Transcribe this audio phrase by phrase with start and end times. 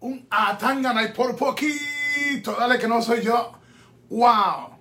[0.00, 2.56] Un Atangana y por poquito.
[2.58, 3.52] Dale que no soy yo.
[4.10, 4.76] Wow.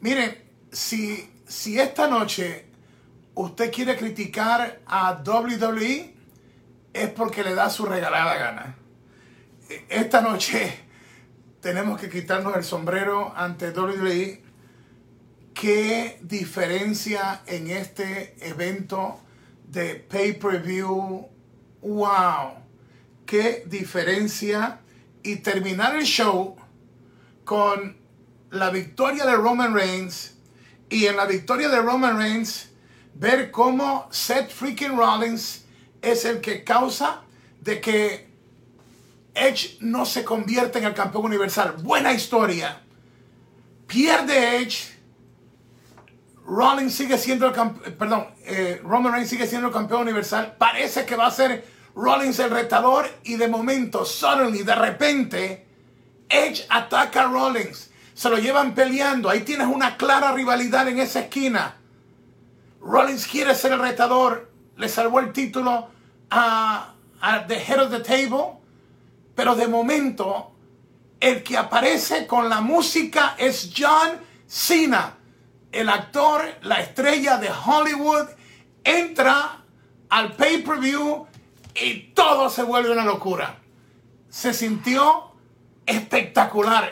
[0.00, 0.36] Miren,
[0.70, 2.66] si, si esta noche
[3.34, 6.14] usted quiere criticar a WWE,
[6.92, 8.76] es porque le da su regalada gana.
[9.88, 10.80] Esta noche
[11.60, 14.42] tenemos que quitarnos el sombrero ante WWE.
[15.54, 19.20] Qué diferencia en este evento
[19.66, 21.28] de pay-per-view.
[21.82, 22.67] Wow.
[23.28, 24.80] Qué diferencia.
[25.22, 26.56] Y terminar el show
[27.44, 27.98] con
[28.50, 30.38] la victoria de Roman Reigns.
[30.88, 32.70] Y en la victoria de Roman Reigns,
[33.12, 35.66] ver cómo Seth freaking Rollins
[36.00, 37.20] es el que causa
[37.60, 38.30] de que
[39.34, 41.74] Edge no se convierte en el campeón universal.
[41.82, 42.80] Buena historia.
[43.86, 44.96] Pierde Edge.
[46.46, 50.56] Rollins sigue siendo el campeón, perdón, eh, Roman Reigns sigue siendo el campeón universal.
[50.58, 55.66] Parece que va a ser Rollins el retador y de momento, suddenly, de repente,
[56.28, 57.90] Edge ataca a Rollins.
[58.14, 59.28] Se lo llevan peleando.
[59.28, 61.74] Ahí tienes una clara rivalidad en esa esquina.
[62.80, 64.48] Rollins quiere ser el retador.
[64.76, 65.88] Le salvó el título
[66.30, 66.94] a,
[67.48, 68.60] The Head of the Table.
[69.34, 70.52] Pero de momento,
[71.18, 75.16] el que aparece con la música es John Cena.
[75.72, 78.28] El actor, la estrella de Hollywood,
[78.84, 79.64] entra
[80.10, 81.26] al pay-per-view
[81.80, 83.56] y todo se vuelve una locura.
[84.28, 85.32] Se sintió
[85.86, 86.90] espectacular.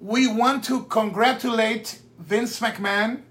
[0.00, 3.22] We want to congratulate Vince McMahon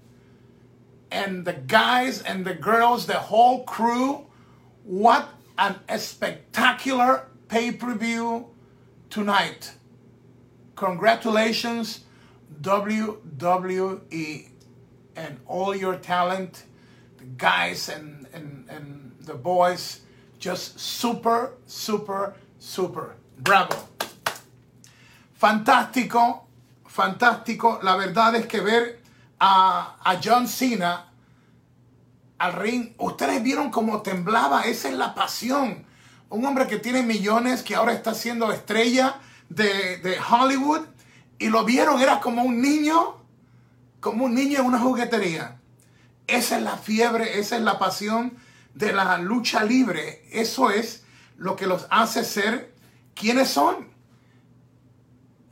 [1.10, 4.26] and the guys and the girls, the whole crew.
[4.84, 5.28] What
[5.58, 8.46] an spectacular pay per view
[9.10, 9.72] tonight.
[10.74, 12.00] Congratulations,
[12.60, 14.48] WWE,
[15.16, 16.64] and all your talent,
[17.18, 20.00] the guys and, and, and the boys.
[20.44, 23.16] Just super, super, super.
[23.38, 23.74] Bravo.
[25.34, 26.46] Fantástico,
[26.86, 27.80] fantástico.
[27.82, 29.00] La verdad es que ver
[29.38, 31.06] a, a John Cena
[32.36, 34.62] al ring, ustedes vieron cómo temblaba.
[34.62, 35.86] Esa es la pasión
[36.34, 40.80] un hombre que tiene millones, que ahora está siendo estrella de, de, Hollywood,
[41.38, 43.16] y lo vieron, era como un niño,
[44.00, 45.58] como un niño en una juguetería.
[46.26, 48.36] Esa es la fiebre, esa es la pasión
[48.74, 50.24] de la lucha libre.
[50.30, 51.04] Eso es
[51.36, 52.74] lo que los hace ser
[53.14, 53.88] quienes son.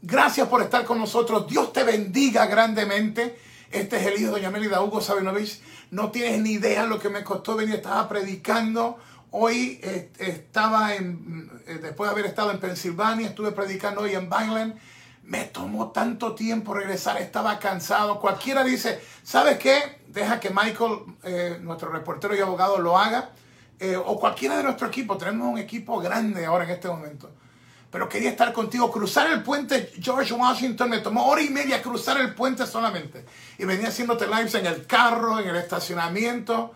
[0.03, 1.49] Gracias por estar con nosotros.
[1.49, 3.38] Dios te bendiga grandemente.
[3.71, 5.60] Este es el hijo de Doña Melida Hugo Sabinovich.
[5.91, 7.77] No tienes ni idea lo que me costó venir.
[7.77, 8.99] Estaba predicando
[9.34, 14.28] Hoy eh, estaba en, eh, después de haber estado en Pensilvania, estuve predicando hoy en
[14.28, 14.75] Vineland.
[15.22, 18.21] Me tomó tanto tiempo regresar, estaba cansado.
[18.21, 20.03] Cualquiera dice, ¿sabes qué?
[20.09, 23.31] Deja que Michael, eh, nuestro reportero y abogado, lo haga.
[24.05, 25.16] o cualquiera de nuestro equipo.
[25.16, 27.31] Tenemos un equipo grande ahora en este momento.
[27.93, 28.91] Pero quería estar contigo.
[28.91, 33.27] Cruzar el puente George Washington me tomó hora y media cruzar el puente solamente.
[33.59, 36.72] Y venía haciéndote lives en el carro, en el estacionamiento.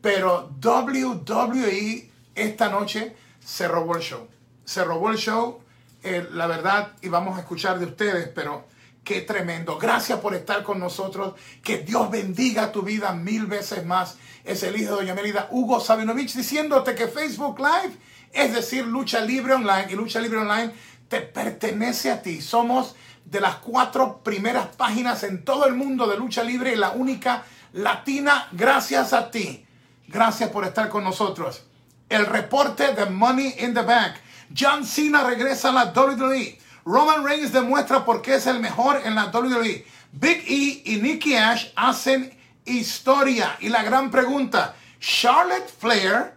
[0.00, 4.28] Pero WWE esta noche se robó el show.
[4.64, 5.61] Se robó el show,
[6.02, 8.66] eh, la verdad, y vamos a escuchar de ustedes, pero
[9.04, 9.78] qué tremendo.
[9.78, 11.34] Gracias por estar con nosotros.
[11.62, 14.16] Que Dios bendiga tu vida mil veces más.
[14.44, 17.96] Es el hijo de Doña Melida, Hugo Sabinovich, diciéndote que Facebook Live,
[18.32, 20.72] es decir, Lucha Libre Online, y Lucha Libre Online
[21.08, 22.40] te pertenece a ti.
[22.40, 26.90] Somos de las cuatro primeras páginas en todo el mundo de lucha libre y la
[26.90, 29.66] única latina gracias a ti.
[30.08, 31.64] Gracias por estar con nosotros.
[32.08, 34.14] El reporte de Money in the Bank.
[34.56, 36.58] John Cena regresa a la WWE.
[36.84, 39.86] Roman Reigns demuestra por qué es el mejor en la WWE.
[40.12, 43.56] Big E y Nikki Ash hacen historia.
[43.60, 46.34] Y la gran pregunta, ¿Charlotte Flair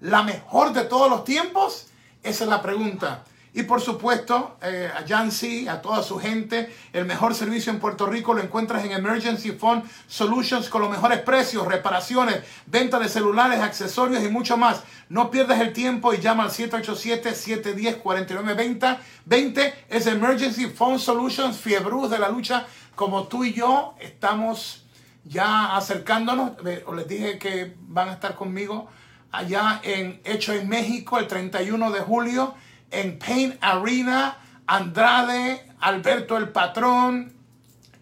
[0.00, 1.86] la mejor de todos los tiempos?
[2.22, 3.24] Esa es la pregunta.
[3.54, 8.06] Y por supuesto, eh, a Jancy, a toda su gente, el mejor servicio en Puerto
[8.06, 13.60] Rico lo encuentras en Emergency Phone Solutions con los mejores precios, reparaciones, venta de celulares,
[13.60, 14.84] accesorios y mucho más.
[15.10, 18.98] No pierdas el tiempo y llama al 787-710-4920.
[19.26, 24.86] 20 es Emergency Phone Solutions, fiebruz de la lucha como tú y yo estamos
[25.24, 26.52] ya acercándonos.
[26.64, 28.88] Les dije que van a estar conmigo
[29.30, 32.54] allá en Hecho en México el 31 de julio
[32.92, 37.32] en Pain Arena, Andrade, Alberto el Patrón,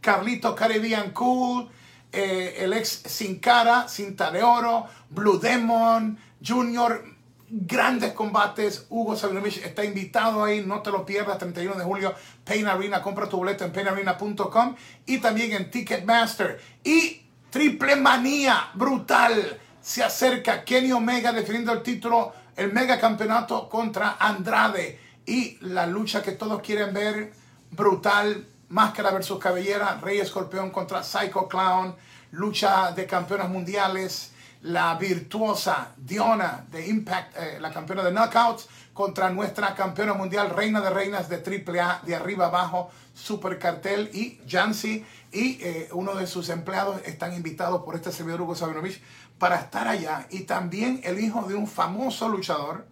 [0.01, 1.69] Carlito Caribbean Cool,
[2.13, 7.05] eh, el ex Sin Cara, Cinta de Oro, Blue Demon, Junior,
[7.49, 8.87] grandes combates.
[8.89, 12.15] Hugo Sabinovich está invitado ahí, no te lo pierdas, 31 de julio,
[12.45, 14.77] Pain Arena, compra tu boleto en painarena.com
[15.07, 16.61] y también en Ticketmaster.
[16.85, 24.17] Y Triple Manía, brutal, se acerca Kenny Omega defendiendo el título el mega campeonato contra
[24.21, 24.99] Andrade.
[25.25, 27.33] y la lucha que todos quieren ver,
[27.71, 31.95] brutal, máscara versus cabellera, Rey Escorpión contra Psycho Clown,
[32.33, 39.31] lucha de campeonas mundiales, la virtuosa Diona de Impact, eh, la campeona de Knockouts, contra
[39.31, 45.05] nuestra campeona mundial, reina de reinas de AAA, de arriba abajo, Super Cartel y Jancy
[45.33, 49.01] y eh, uno de sus empleados están invitados por este servidor Hugo Sabinovich
[49.41, 50.27] para estar allá.
[50.31, 52.87] Y también el hijo de un famoso luchador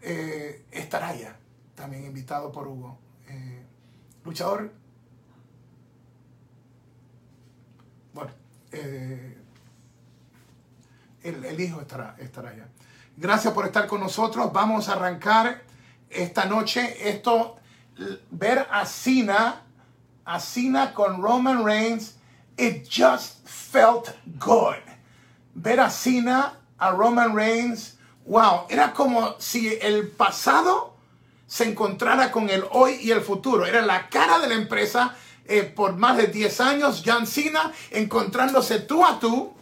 [0.00, 1.36] eh, estará allá,
[1.74, 2.98] también invitado por Hugo.
[4.24, 4.72] luchador,
[8.14, 8.30] bueno,
[11.22, 12.68] el, hijo estará, estará allá.
[13.16, 14.52] Gracias por estar con nosotros.
[14.52, 15.64] Vamos a arrancar
[16.08, 17.56] esta noche esto,
[18.30, 19.62] ver a Cena,
[20.24, 22.16] a Cena con Roman Reigns.
[22.56, 24.99] It just felt good.
[25.54, 27.98] Ver a Cena, a Roman Reigns.
[28.26, 30.94] Wow, era como si el pasado
[31.46, 33.66] se encontrara con el hoy y el futuro.
[33.66, 35.16] Era la cara de la empresa
[35.46, 39.52] eh, por más de 10 años, John Cena, encontrándose tú a tú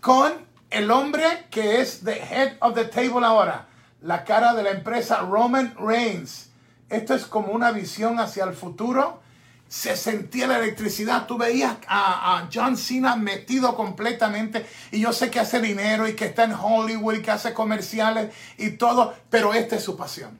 [0.00, 0.32] con
[0.68, 3.66] el hombre que es the head of the table ahora,
[4.02, 6.50] la cara de la empresa Roman Reigns.
[6.90, 9.22] Esto es como una visión hacia el futuro.
[9.68, 11.26] Se sentía la electricidad.
[11.26, 14.66] Tú veías a, John Cena metido completamente.
[14.90, 18.34] Y yo sé que hace dinero y que está en Hollywood y que hace comerciales
[18.56, 19.14] y todo.
[19.28, 20.38] Pero esta es su pasión.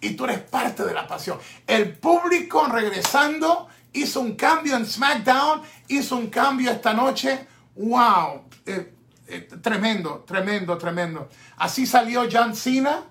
[0.00, 1.38] Y tú eres parte de la pasión.
[1.66, 5.62] El público regresando hizo un cambio en SmackDown.
[5.88, 7.46] Hizo un cambio esta noche.
[7.76, 8.42] ¡Wow!
[8.66, 8.94] Eh,
[9.26, 11.28] eh, tremendo, tremendo, tremendo.
[11.56, 13.04] Así salió John Cena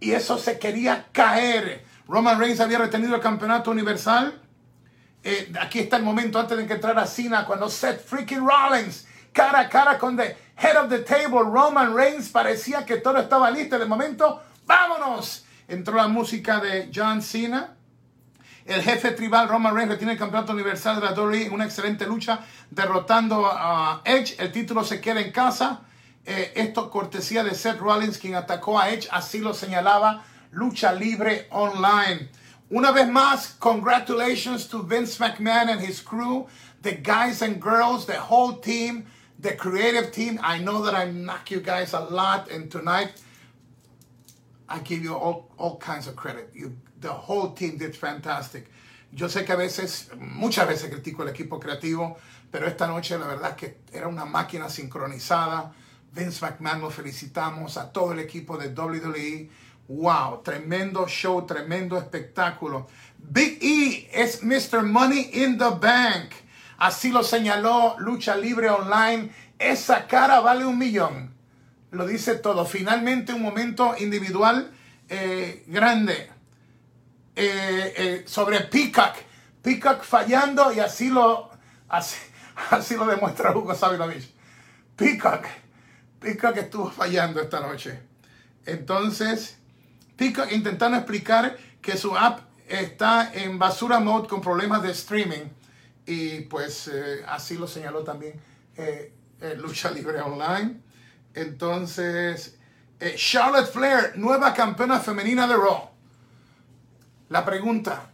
[0.00, 1.84] y eso se quería caer.
[2.08, 4.42] Roman Reigns había retenido el campeonato universal.
[5.28, 9.58] Eh, aquí está el momento antes de que entrara Cena cuando Seth freaking Rollins cara
[9.58, 13.76] a cara con the head of the table Roman Reigns parecía que todo estaba listo.
[13.76, 15.44] De momento, vámonos.
[15.66, 17.74] Entró la música de John Cena.
[18.64, 22.06] El jefe tribal Roman Reigns retiene el campeonato universal de la WWE en una excelente
[22.06, 22.38] lucha
[22.70, 24.36] derrotando a Edge.
[24.38, 25.80] El título se queda en casa.
[26.24, 29.08] Eh, esto cortesía de Seth Rollins quien atacó a Edge.
[29.10, 30.22] Así lo señalaba
[30.52, 32.30] Lucha Libre Online.
[32.68, 36.48] Una vez más, congratulations to Vince McMahon and his crew,
[36.82, 39.06] the guys and girls, the whole team,
[39.38, 40.40] the creative team.
[40.42, 43.22] I know that I knock you guys a lot, and tonight
[44.68, 46.50] I give you all, all kinds of credit.
[46.54, 48.66] You the whole team did fantastic.
[49.12, 52.16] Yo sé que a veces, muchas veces critico el equipo creativo,
[52.50, 55.72] pero esta noche la verdad es que era una máquina sincronizada.
[56.12, 59.50] Vince McMahon lo felicitamos, a todo el equipo de WWE.
[59.88, 62.88] Wow, tremendo show, tremendo espectáculo.
[63.18, 64.82] Big E es Mr.
[64.82, 66.32] Money in the Bank.
[66.78, 69.30] Así lo señaló Lucha Libre Online.
[69.58, 71.34] Esa cara vale un millón.
[71.92, 72.64] Lo dice todo.
[72.66, 74.72] Finalmente un momento individual
[75.08, 76.30] eh, grande.
[77.36, 79.14] Eh, eh, sobre Peacock.
[79.62, 81.50] Peacock fallando y así lo,
[81.88, 82.16] así,
[82.96, 84.32] lo demuestra Hugo Sabinovich.
[84.96, 85.44] Peacock.
[86.18, 88.00] Peacock estuvo fallando esta noche.
[88.64, 89.58] Entonces,
[90.16, 95.44] Peacock intentando explicar que su app está en basura mode con problemas de streaming.
[96.06, 98.40] Y pues eh, así lo señaló también
[99.58, 100.80] Lucha Libre Online.
[101.34, 102.58] Entonces,
[103.16, 105.90] Charlotte Flair, nueva campeona femenina de Raw.
[107.28, 108.10] La pregunta,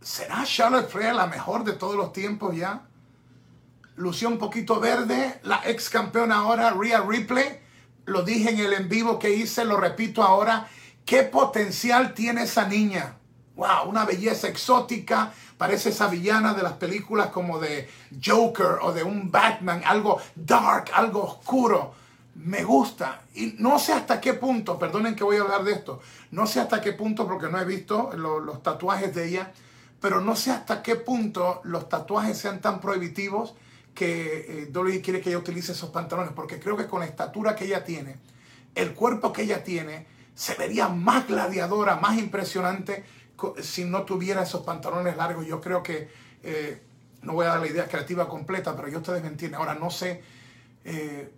[0.00, 2.82] ¿será Charlotte Flair la mejor de todos los tiempos ya?
[3.96, 7.60] Lució un poquito verde, la ex campeona ahora, Rhea Ripley.
[8.04, 10.68] Lo dije en el en vivo que hice, lo repito ahora.
[11.06, 13.16] ¿Qué potencial tiene esa niña?
[13.54, 15.32] Wow, una belleza exótica.
[15.56, 17.88] Parece esa villana de las películas como de
[18.22, 21.94] Joker o de un Batman, algo dark, algo oscuro
[22.34, 23.22] me gusta.
[23.34, 26.00] Y no sé hasta qué punto, perdonen que voy a hablar de esto,
[26.32, 29.52] no sé hasta qué punto porque no he visto los tatuajes de ella,
[30.00, 33.54] pero no sé hasta qué punto los tatuajes sean tan prohibitivos
[33.94, 37.56] que eh, Dolly quiere que ella utilice esos pantalones, porque creo que con la estatura
[37.56, 38.16] que ella tiene,
[38.74, 43.04] el cuerpo que ella tiene, se vería más gladiadora, más impresionante
[43.62, 45.46] si no tuviera esos pantalones largos.
[45.46, 46.10] Yo creo que,
[46.42, 46.82] eh,
[47.22, 49.58] no voy a dar la idea creativa completa, pero yo ustedes me entienden.
[49.58, 50.22] Ahora no sé.
[50.84, 51.32] Eh,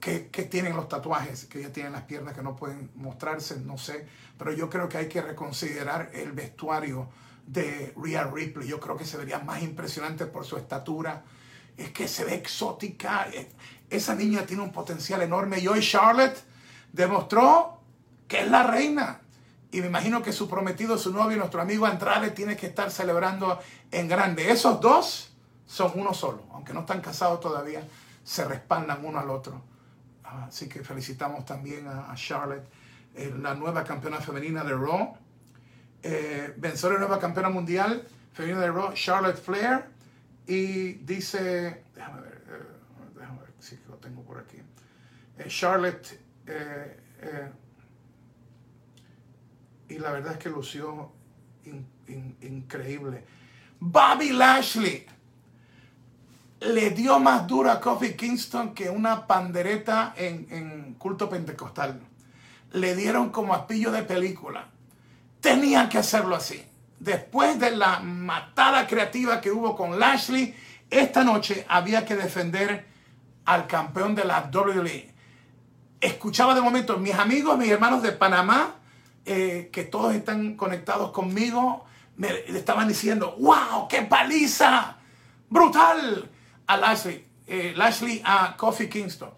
[0.00, 4.06] que, tienen los tatuajes, que ya tienen las piernas que no pueden mostrarse, no sé.
[4.36, 7.08] Pero yo creo que hay que reconsiderar el vestuario
[7.46, 8.68] de Rhea Ripley.
[8.68, 11.24] Yo creo que se vería más impresionante por su estatura.
[11.76, 13.28] Es que se ve exótica.
[13.90, 15.60] Esa niña tiene un potencial enorme.
[15.60, 16.42] Y hoy Charlotte
[16.92, 17.81] demostró
[18.32, 19.20] que es la reina.
[19.70, 23.60] Y me imagino que su prometido, su novio, nuestro amigo Andrade, tiene que estar celebrando
[23.90, 24.50] en grande.
[24.50, 25.34] Esos dos
[25.66, 26.42] son uno solo.
[26.52, 27.86] Aunque no están casados todavía,
[28.24, 29.60] se respaldan uno al otro.
[30.24, 32.66] Así que felicitamos también a, Charlotte.
[33.14, 35.14] eh, la nueva campeona femenina de Raw.
[36.02, 39.84] Eh, vencedora nueva campeona mundial femenina de Raw, Charlotte Flair.
[40.46, 44.56] Y dice, déjame ver, eh, déjame ver si lo tengo por aquí.
[45.36, 46.18] Eh, Charlotte,
[49.92, 51.12] y la verdad es que lució
[52.40, 53.24] increíble.
[53.78, 55.06] Bobby Lashley
[56.60, 62.00] le dio más duro a Kofi Kingston que una pandereta en, culto pentecostal.
[62.72, 64.68] Le dieron como a pillo de película.
[65.40, 66.64] Tenían que hacerlo así.
[66.98, 70.54] Después de la matada creativa que hubo con Lashley,
[70.88, 72.86] esta noche había que defender
[73.44, 75.12] al campeón de la WWE.
[76.00, 78.76] Escuchaba de momento mis amigos, mis hermanos de Panamá,
[79.24, 81.84] eh, que todos están conectados conmigo,
[82.16, 84.96] me estaban diciendo, wow, qué paliza,
[85.48, 86.30] brutal
[86.66, 89.30] a Lashley, eh, Lashley a Kofi Kingston.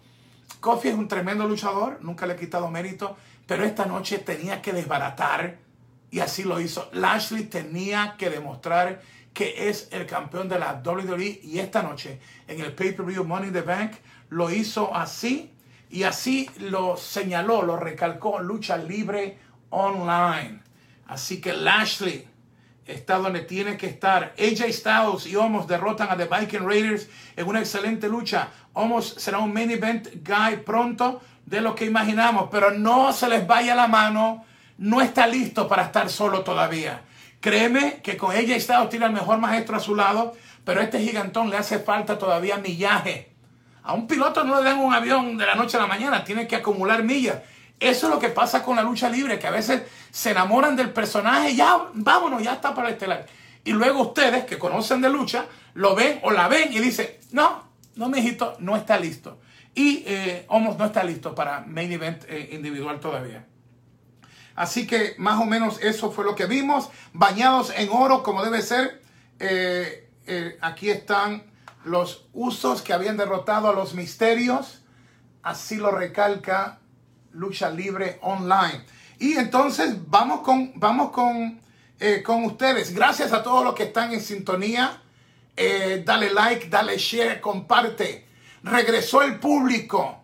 [0.59, 3.15] Kofi es un tremendo luchador, nunca le he quitado mérito,
[3.45, 5.57] pero esta noche tenía que desbaratar
[6.09, 6.89] y así lo hizo.
[6.93, 9.01] Lashley tenía que demostrar
[9.33, 13.53] que es el campeón de la WWE y esta noche en el pay-per-view Money in
[13.53, 13.91] the Bank
[14.29, 15.51] lo hizo así
[15.89, 19.37] y así lo señaló, lo recalcó lucha libre
[19.75, 20.59] online.
[21.07, 22.27] Así que Lashley
[22.85, 24.33] está donde tiene que estar.
[24.39, 28.49] AJ Styles y Omos derrotan a The Viking Raiders en una excelente lucha.
[28.73, 33.45] Omos será un main event guy pronto de lo que imaginamos, pero no se les
[33.45, 34.45] vaya la mano.
[34.77, 37.01] No está listo para estar solo todavía.
[37.39, 40.99] Créeme que con AJ Styles tiene el mejor maestro a su lado, pero a este
[40.99, 43.31] gigantón le hace falta todavía millaje.
[43.83, 46.47] A un piloto no le dan un avión de la noche a la mañana, tiene
[46.47, 47.37] que acumular millas.
[47.79, 50.91] Eso es lo que pasa con la lucha libre, que a veces se enamoran del
[50.91, 53.25] personaje, ya, vámonos, ya está para el estelar.
[53.63, 57.63] Y luego ustedes que conocen de lucha, lo ven o la ven y dicen, no,
[57.95, 59.39] no, mijito, no está listo.
[59.73, 63.45] Y eh, no está listo para main event eh, individual todavía.
[64.55, 66.89] Así que más o menos eso fue lo que vimos.
[67.13, 69.01] Bañados en oro como debe ser.
[69.39, 71.43] Eh, eh, aquí están
[71.83, 74.81] los usos que habían derrotado a los misterios.
[75.43, 76.79] Así lo recalca
[77.35, 78.83] Lucha Libre Online.
[79.19, 81.59] Y entonces vamos con, vamos con,
[81.99, 82.93] eh, con ustedes.
[82.93, 85.01] Gracias a todos los que están en sintonía.
[85.55, 88.27] Eh, dale like, dale share, comparte.
[88.63, 90.23] Regresó el público.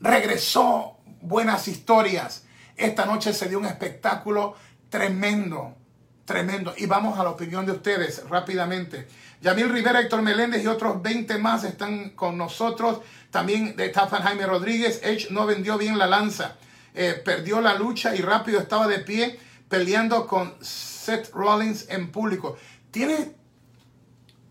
[0.00, 2.44] Regresó buenas historias.
[2.76, 4.56] Esta noche se dio un espectáculo
[4.88, 5.76] tremendo,
[6.24, 6.74] tremendo.
[6.76, 9.08] Y vamos a la opinión de ustedes rápidamente.
[9.42, 13.00] Yamil Rivera, Héctor Meléndez y otros 20 más están con nosotros.
[13.32, 15.00] También Stefan Jaime Rodríguez.
[15.02, 16.56] Edge no vendió bien la lanza.
[16.94, 22.56] Eh, perdió la lucha y rápido estaba de pie peleando con Seth Rollins en público.
[22.92, 23.34] Tiene,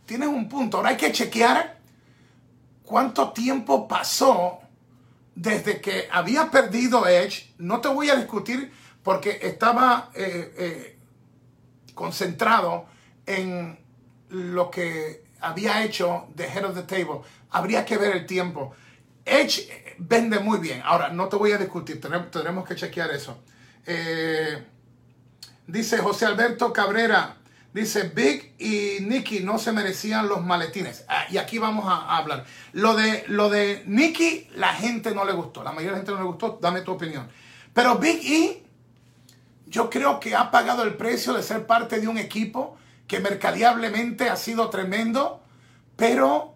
[0.05, 0.77] tiene un punto.
[0.77, 1.79] Ahora hay que chequear
[2.83, 4.59] cuánto tiempo pasó
[5.35, 7.53] desde que había perdido Edge.
[7.59, 10.99] No te voy a discutir porque estaba eh, eh,
[11.95, 12.87] concentrado
[13.25, 13.80] en
[14.31, 17.21] lo que había hecho The Head of the Table.
[17.51, 18.73] Habría que ver el tiempo.
[19.25, 20.81] Edge vende muy bien.
[20.83, 23.37] Ahora, no te voy a discutir, tendremos que chequear eso.
[23.85, 24.63] Eh,
[25.67, 27.37] dice José Alberto Cabrera,
[27.73, 31.05] dice Big y Nicky no se merecían los maletines.
[31.07, 32.45] Ah, y aquí vamos a, hablar.
[32.73, 35.63] Lo de, lo de Nicky, la gente no le gustó.
[35.63, 36.57] La mayoría de la gente no le gustó.
[36.61, 37.29] Dame tu opinión.
[37.73, 38.63] Pero Big E,
[39.67, 42.77] yo creo que ha pagado el precio de ser parte de un equipo
[43.11, 45.43] que mercadiablemente ha sido tremendo,
[45.97, 46.55] pero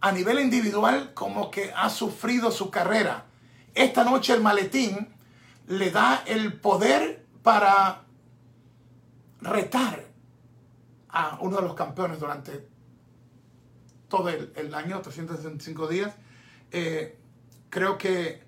[0.00, 3.26] a nivel individual como que ha sufrido su carrera.
[3.74, 5.14] Esta noche el maletín
[5.66, 8.04] le da el poder para
[9.42, 10.06] retar
[11.10, 12.66] a uno de los campeones durante
[14.08, 16.14] todo el, año, 365 días.
[16.70, 17.18] Eh,
[17.68, 18.42] creo que,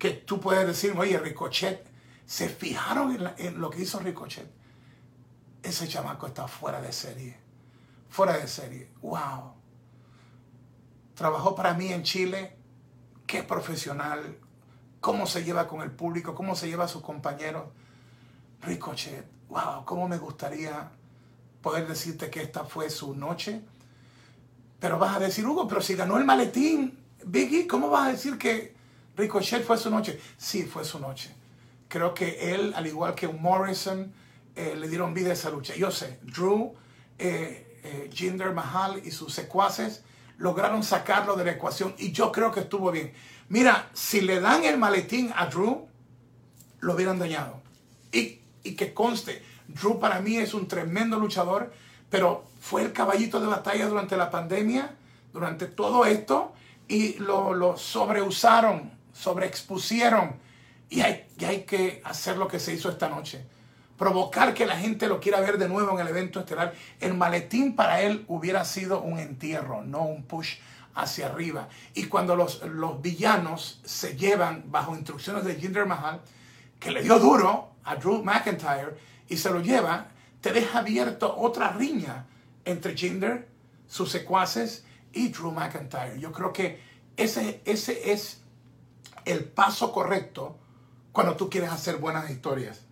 [0.00, 1.86] que, tú puedes decir, oye, Ricochet,
[2.26, 4.57] ¿se fijaron en lo que hizo Ricochet?
[5.62, 7.36] Ese chamaco está fuera de serie.
[8.08, 8.90] Fuera de serie.
[9.02, 9.54] Wow.
[11.14, 12.56] Trabajó para mí en Chile.
[13.26, 14.38] Qué profesional.
[15.00, 16.34] Cómo se lleva con el público.
[16.34, 17.64] Cómo se lleva a sus compañeros.
[18.62, 19.26] Ricochet.
[19.48, 19.84] Wow.
[19.84, 20.90] Cómo me gustaría
[21.60, 23.62] poder decirte que esta fue su noche.
[24.80, 28.38] Pero vas a decir, Hugo, pero si ganó el maletín, Biggie, ¿cómo vas a decir
[28.38, 28.74] que
[29.16, 30.20] Ricochet fue su noche?
[30.36, 31.34] Sí, fue su noche.
[31.88, 34.12] Creo que él, al igual que Morrison,
[34.58, 35.72] eh, le dieron vida a esa lucha.
[35.76, 36.74] Yo sé, Drew,
[37.16, 40.02] eh, eh, Jinder Mahal y sus secuaces
[40.36, 43.12] lograron sacarlo de la ecuación y yo creo que estuvo bien.
[43.50, 45.86] Mira, si le dan el maletín a Drew,
[46.80, 47.60] lo hubieran dañado.
[48.10, 51.72] Y, y que conste, Drew para mí es un tremendo luchador,
[52.10, 54.92] pero fue el caballito de batalla durante la pandemia,
[55.32, 56.52] durante todo esto,
[56.88, 60.34] y lo, lo sobreusaron, sobreexpusieron
[60.90, 63.46] Y hay, y hay que hacer lo que se hizo esta noche.
[63.98, 66.72] Provocar que la gente lo quiera ver de nuevo en el evento estelar.
[67.00, 70.58] El maletín para él hubiera sido un entierro, no un push
[70.94, 71.68] hacia arriba.
[71.94, 76.20] Y cuando los, los villanos se llevan bajo instrucciones de Jinder Mahal,
[76.78, 78.96] que le dio duro a Drew McIntyre
[79.28, 80.08] y se lo lleva,
[80.40, 82.26] te deja abierto otra riña
[82.64, 83.48] entre Jinder,
[83.86, 86.20] sus secuaces y Drew McIntyre.
[86.20, 86.80] Yo creo que
[87.16, 88.42] ese, ese es
[89.24, 90.56] el paso correcto
[91.12, 92.87] cuando tú quieres hacer buenas historias.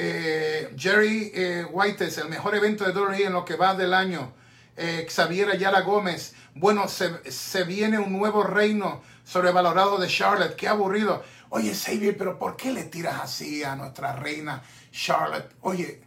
[0.00, 3.92] Eh, Jerry eh, White es el mejor evento de WWE en lo que va del
[3.92, 4.32] año.
[4.76, 11.24] Eh, Xavier Ayala Gómez, bueno, se, viene un nuevo reino sobrevalorado de Charlotte, qué aburrido.
[11.48, 14.62] Oye, Xavier, pero ¿por qué le tiras así a nuestra reina
[14.92, 15.52] Charlotte?
[15.62, 16.00] Oye,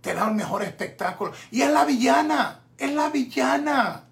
[0.00, 1.32] te da un mejor espectáculo.
[1.50, 4.04] Y es la villana, es la villana.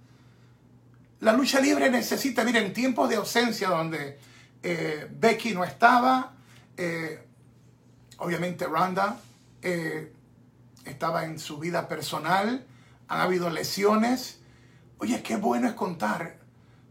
[1.20, 4.18] La lucha libre necesita, miren, en tiempos de ausencia donde
[4.62, 6.34] eh, Becky no estaba,
[8.24, 9.20] obviamente Ronda
[9.62, 10.12] eh,
[10.86, 12.64] estaba en su vida personal,
[13.08, 14.40] han habido lesiones.
[14.98, 16.38] Oye, qué bueno es contar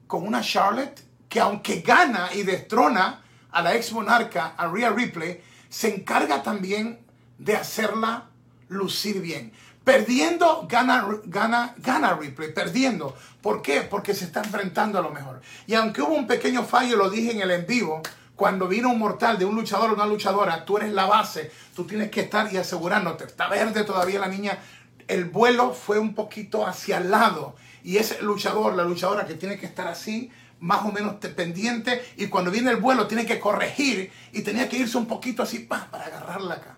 [0.06, 5.42] con una Charlotte que aunque gana y destrona a la ex monarca, a Rhea Ripley,
[5.70, 7.00] se encarga también
[7.40, 8.30] de hacerla
[8.68, 9.52] lucir bien.
[9.84, 13.16] Perdiendo, gana, gana, gana Ripley, perdiendo.
[13.42, 13.82] ¿Por qué?
[13.82, 15.42] Porque se está enfrentando a lo mejor.
[15.66, 18.02] Y aunque hubo un pequeño fallo, lo dije en el en vivo,
[18.44, 21.86] cuando vino un mortal de un luchador o una luchadora, tú eres la base, tú
[21.86, 23.24] tienes que estar y asegurándote.
[23.24, 24.60] Está verde todavía la niña.
[25.08, 27.56] El vuelo fue un poquito hacia el lado.
[27.86, 32.06] Y ese luchador, la luchadora que tiene que estar así, más o menos pendiente.
[32.18, 35.60] Y cuando viene el vuelo, tiene que corregir y tenía que irse un poquito así
[35.60, 36.76] para agarrarla acá.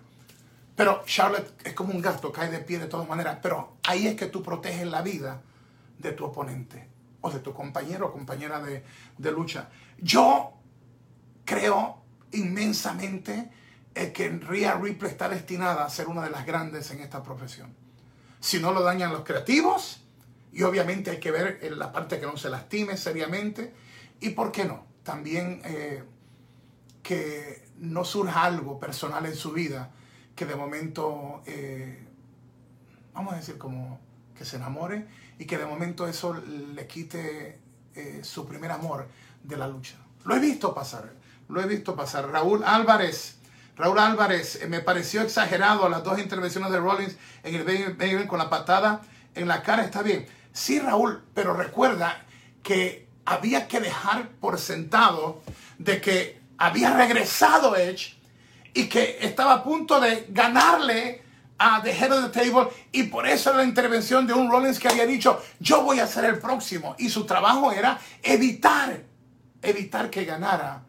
[0.76, 3.38] Pero Charlotte es como un gato, cae de pie de todas maneras.
[3.42, 5.42] Pero ahí es que tú proteges la vida
[5.98, 6.88] de tu oponente
[7.22, 9.68] o de tu compañero o compañera de lucha.
[9.98, 10.55] Yo
[11.46, 13.50] creo inmensamente
[13.94, 17.74] que Rhea Ripley está destinada a ser una de las grandes en esta profesión.
[18.40, 20.02] Si no lo dañan los creativos,
[20.52, 23.72] y obviamente hay que ver en la parte que no se lastime seriamente,
[24.20, 26.04] y por qué no, también eh,
[27.02, 29.92] que no surja algo personal en su vida
[30.36, 32.06] que de momento, eh,
[33.14, 33.98] vamos a decir como
[34.36, 35.06] que se enamore
[35.38, 37.58] y que de momento eso le quite
[37.94, 39.08] eh, su primer amor
[39.42, 39.96] de la lucha.
[40.24, 41.14] Lo he visto pasar,
[41.48, 42.30] lo he visto pasar.
[42.30, 43.38] Raúl Álvarez,
[43.76, 48.38] Raúl Álvarez, eh, me pareció exagerado las dos intervenciones de Rollins en el baby con
[48.38, 49.02] la patada
[49.34, 50.26] en la cara, está bien.
[50.52, 52.24] Sí, Raúl, pero recuerda
[52.62, 55.42] que había que dejar por sentado
[55.78, 58.16] de que había regresado Edge
[58.72, 61.22] y que estaba a punto de ganarle
[61.58, 64.88] a The Head of the Table y por eso la intervención de un Rollins que
[64.88, 69.04] había dicho yo voy a ser el próximo y su trabajo era evitar
[69.62, 70.85] evitar que ganara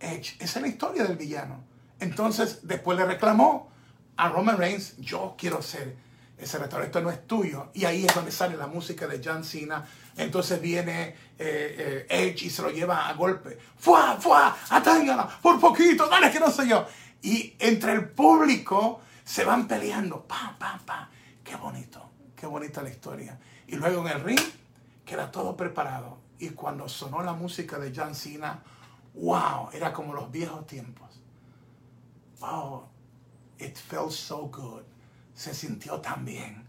[0.00, 1.64] Edge esa es la historia del villano
[2.00, 3.70] entonces después le reclamó
[4.16, 5.96] a Roman Reigns yo quiero ser
[6.36, 9.44] ese restaurante esto no es tuyo y ahí es donde sale la música de John
[9.44, 14.56] Cena entonces viene eh, eh, Edge y se lo lleva a golpe ¡Fua, fua!
[14.70, 15.28] ¡Atángala!
[15.40, 16.08] ¡Por poquito!
[16.08, 16.86] ¡Dale que no sé yo!
[17.22, 20.24] Y entre el público se van peleando.
[20.24, 21.08] ¡Pam, pam, pam!
[21.44, 22.10] ¡Qué bonito!
[22.34, 23.38] ¡Qué bonita la historia!
[23.66, 24.40] Y luego en el ring
[25.04, 26.18] queda todo preparado.
[26.38, 28.62] Y cuando sonó la música de John Cena,
[29.20, 29.70] ¡wow!
[29.72, 31.20] Era como los viejos tiempos.
[32.40, 32.84] ¡Wow!
[33.58, 34.82] It felt so good.
[35.34, 36.64] Se sintió tan bien,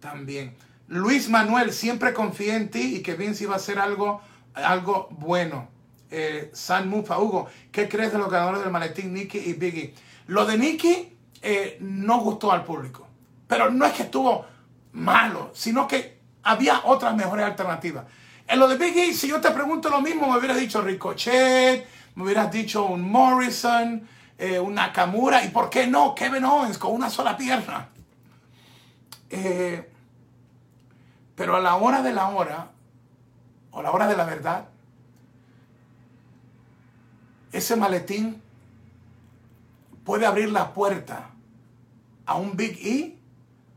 [0.00, 0.56] tan bien.
[0.88, 4.20] Luis Manuel, siempre confié en ti y que Vince iba a hacer algo,
[4.54, 5.68] algo bueno
[6.10, 7.18] eh, San Mufa.
[7.18, 9.94] Hugo, ¿qué crees de los ganadores del maletín, Nicky y Biggie?
[10.28, 13.06] Lo de Nicky eh, no gustó al público,
[13.48, 14.46] pero no es que estuvo
[14.92, 18.04] malo, sino que había otras mejores alternativas.
[18.46, 22.24] En lo de Biggie, si yo te pregunto lo mismo, me hubieras dicho Ricochet, me
[22.24, 24.06] hubieras dicho un Morrison,
[24.38, 27.88] eh, un Nakamura, y por qué no Kevin Owens con una sola pierna.
[29.30, 29.90] Eh,
[31.34, 32.70] pero a la hora de la hora,
[33.70, 34.68] o a la hora de la verdad,
[37.52, 38.40] ese maletín
[40.04, 41.30] puede abrir la puerta
[42.26, 43.18] a un Big E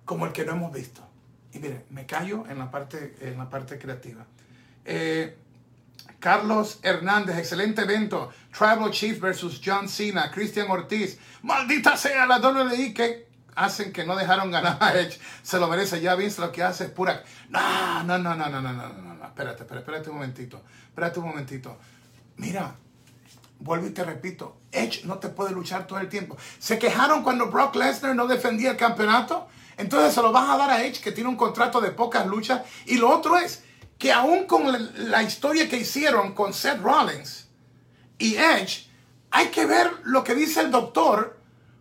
[0.05, 1.01] como el que no hemos visto.
[1.53, 4.25] Y mire, me callo en la parte, en la parte creativa.
[4.85, 5.37] Eh,
[6.19, 8.31] Carlos Hernández, excelente evento.
[8.57, 11.19] Tribal Chief versus John Cena, Christian Ortiz.
[11.43, 15.19] Maldita sea la WWE que hacen que no dejaron ganar a Edge.
[15.43, 16.01] Se lo merece.
[16.01, 17.23] Ya Vince lo que hace es pura.
[17.49, 19.13] No, no, no, no, no, no, no, no.
[19.13, 19.25] no.
[19.25, 20.63] Espérate, espérate, espérate un momentito.
[20.89, 21.77] Espérate un momentito.
[22.37, 22.75] Mira,
[23.59, 26.37] vuelvo y te repito, Edge no te puede luchar todo el tiempo.
[26.59, 29.47] Se quejaron cuando Brock Lesnar no defendía el campeonato.
[29.77, 32.61] Entonces se lo vas a dar a Edge que tiene un contrato de pocas luchas.
[32.85, 33.63] Y lo otro es,
[33.97, 34.65] que aún con
[35.09, 37.47] la, historia que hicieron con Seth Rollins
[38.17, 38.87] y Edge,
[39.31, 41.39] hay que ver lo que dice el doctor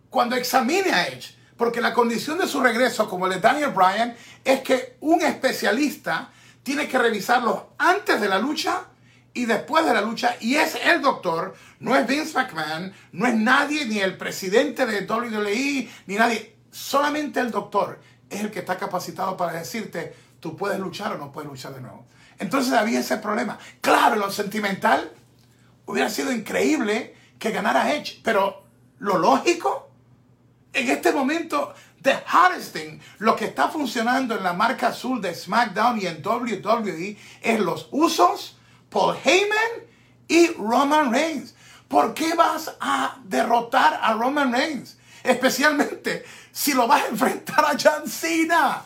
[0.09, 1.35] cuando examine a Edge.
[1.55, 6.31] Porque la condición de su regreso, como el de Daniel Bryan, es que un especialista
[6.61, 8.85] tiene que revisarlo antes de la lucha
[9.33, 10.35] y después de la lucha.
[10.39, 15.05] Y es el doctor, no es Vince McMahon, no es nadie, ni el presidente de
[15.05, 16.57] WWE, ni nadie.
[16.71, 17.99] Solamente el doctor
[18.29, 21.81] es el que está capacitado para decirte, tú puedes luchar o no puedes luchar de
[21.81, 22.05] nuevo.
[22.39, 23.57] Entonces había ese problema.
[23.81, 25.11] Claro, lo sentimental
[25.85, 28.63] hubiera sido increíble que ganara Edge, pero
[28.99, 29.89] lo lógico,
[30.73, 32.77] en este momento, The hardest
[33.17, 37.89] lo que está funcionando en la marca azul de SmackDown y en WWE es los
[37.91, 38.57] usos,
[38.89, 39.87] Paul Heyman
[40.27, 41.55] y Roman Reigns.
[41.87, 44.97] ¿Por qué vas a derrotar a Roman Reigns?
[45.23, 48.83] Especialmente si lo vas a enfrentar a John Cena.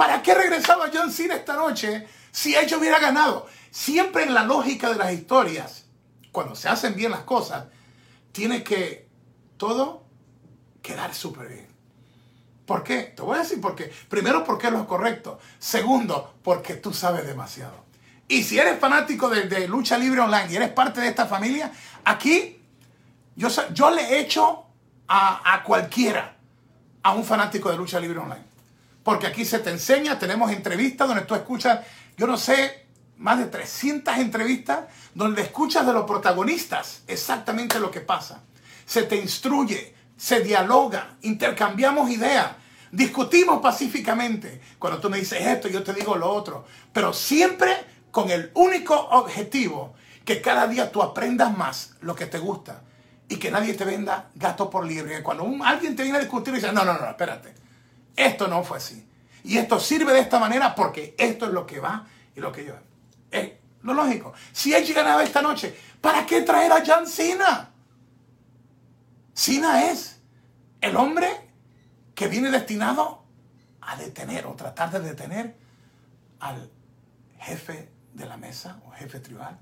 [0.00, 3.46] ¿Para qué regresaba John Cena esta noche si ellos hubiera ganado?
[3.70, 5.84] Siempre en la lógica de las historias,
[6.32, 7.66] cuando se hacen bien las cosas,
[8.32, 9.10] tiene que
[9.58, 10.06] todo
[10.80, 11.68] quedar súper bien.
[12.64, 13.12] ¿Por qué?
[13.14, 13.92] Te voy a decir por qué.
[14.08, 15.38] Primero, porque es lo correcto.
[15.58, 17.84] Segundo, porque tú sabes demasiado.
[18.26, 21.72] Y si eres fanático de, lucha libre online y eres parte de esta familia,
[22.06, 22.58] aquí
[23.36, 24.64] yo, yo le he hecho
[25.08, 26.38] a, a cualquiera
[27.02, 28.49] a un fanático de lucha libre online.
[29.10, 31.80] Porque aquí se te enseña, tenemos entrevistas donde tú escuchas,
[32.16, 38.02] yo no sé, más de 300 entrevistas donde escuchas de los protagonistas exactamente lo que
[38.02, 38.44] pasa.
[38.86, 42.52] Se te instruye, se dialoga, intercambiamos ideas,
[42.92, 44.60] discutimos pacíficamente.
[44.78, 46.64] Cuando tú me dices esto, yo te digo lo otro.
[46.92, 49.94] Pero siempre con el único objetivo
[50.24, 52.82] que cada día tú aprendas más lo que te gusta
[53.28, 55.20] y que nadie te venda gato por libre.
[55.24, 57.59] Cuando alguien te viene a discutir y dice, no, no, no, espérate,
[58.16, 59.06] esto no fue así.
[59.44, 62.64] Y esto sirve de esta manera porque esto es lo que va y lo que
[62.64, 62.74] yo.
[63.30, 64.32] Es lo lógico.
[64.52, 67.70] Si él ganaba esta noche, ¿para qué traer a John Cena?
[69.32, 70.20] Cena es
[70.80, 71.28] el hombre
[72.14, 73.24] que viene destinado
[73.80, 75.56] a detener o tratar de detener
[76.40, 76.70] al
[77.38, 79.58] jefe de la mesa o jefe tribal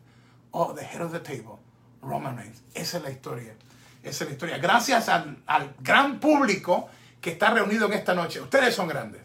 [0.51, 1.59] o the head of the table,
[2.03, 2.63] Roman Reigns.
[2.75, 3.55] Esa es la historia.
[4.03, 4.59] Esa es la historia.
[4.59, 6.89] Gracias al, al gran público
[7.21, 8.41] que está reunido en esta noche.
[8.41, 9.23] Ustedes son grandes.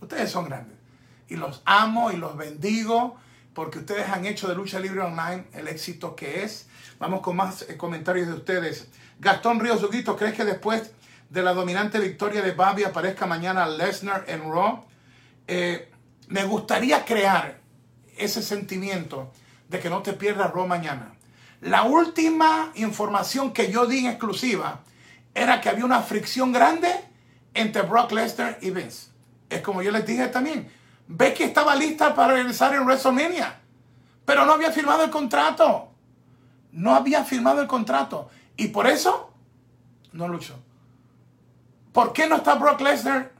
[0.00, 0.76] Ustedes son grandes.
[1.28, 3.16] Y los amo y los bendigo
[3.54, 6.68] porque ustedes han hecho de Lucha Libre Online el éxito que es.
[6.98, 8.88] Vamos con más eh, comentarios de ustedes.
[9.18, 10.92] Gastón Ríos Huguito, ¿crees que después
[11.30, 14.84] de la dominante victoria de Babi aparezca mañana Lesnar en Raw?
[15.46, 15.90] Eh,
[16.28, 17.60] me gustaría crear
[18.18, 19.32] ese sentimiento
[19.68, 21.14] de que no te pierdas Raw mañana.
[21.62, 24.82] La última información que yo di en exclusiva
[25.34, 27.05] era que había una fricción grande
[27.56, 29.08] entre Brock Lesnar y Vince.
[29.48, 30.70] Es como yo les dije también.
[31.08, 33.58] Becky estaba lista para regresar en WrestleMania,
[34.24, 35.88] pero no había firmado el contrato.
[36.72, 38.28] No había firmado el contrato.
[38.56, 39.30] Y por eso
[40.12, 40.58] no luchó.
[41.92, 43.32] ¿Por qué no está Brock Lesnar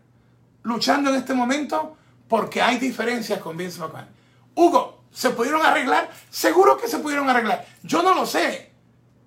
[0.63, 1.97] luchando en este momento?
[2.29, 4.09] Porque hay diferencias con Vince McMahon.
[4.55, 6.11] Hugo, ¿se pudieron arreglar?
[6.31, 7.67] Seguro que se pudieron arreglar.
[7.83, 8.73] Yo no lo sé.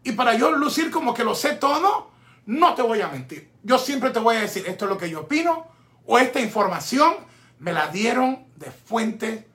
[0.04, 2.10] Y para yo lucir como que lo sé todo,
[2.46, 3.50] no te voy a mentir.
[3.64, 5.68] Yo siempre te voy a decir, esto es lo que yo opino,
[6.06, 7.16] o esta información
[7.60, 9.46] me la dieron de fuentes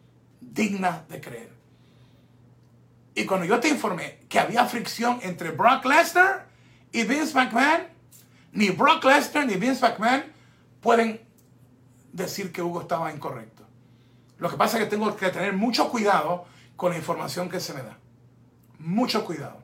[0.41, 1.53] dignas de creer.
[3.15, 6.47] Y cuando yo te informé que había fricción entre Brock Lesnar
[6.93, 7.87] y Vince McMahon,
[8.53, 10.25] ni Brock Lesnar ni Vince McMahon
[10.81, 11.21] pueden
[12.13, 13.65] decir que Hugo estaba incorrecto.
[14.39, 16.45] Lo que pasa es que tengo que tener mucho cuidado
[16.77, 17.99] con la información que se me da.
[18.79, 19.59] Mucho cuidado.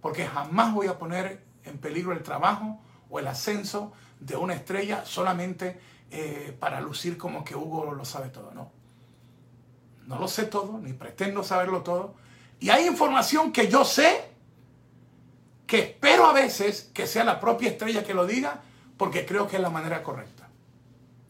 [0.00, 5.04] Porque jamás voy a poner en peligro el trabajo o el ascenso de una estrella
[5.04, 8.52] solamente eh, para lucir como que Hugo lo sabe todo.
[8.52, 8.70] No.
[10.06, 12.14] No lo sé todo, ni pretendo saberlo todo.
[12.58, 14.28] Y hay información que yo sé,
[15.66, 18.60] que espero a veces que sea la propia estrella que lo diga,
[18.96, 20.48] porque creo que es la manera correcta.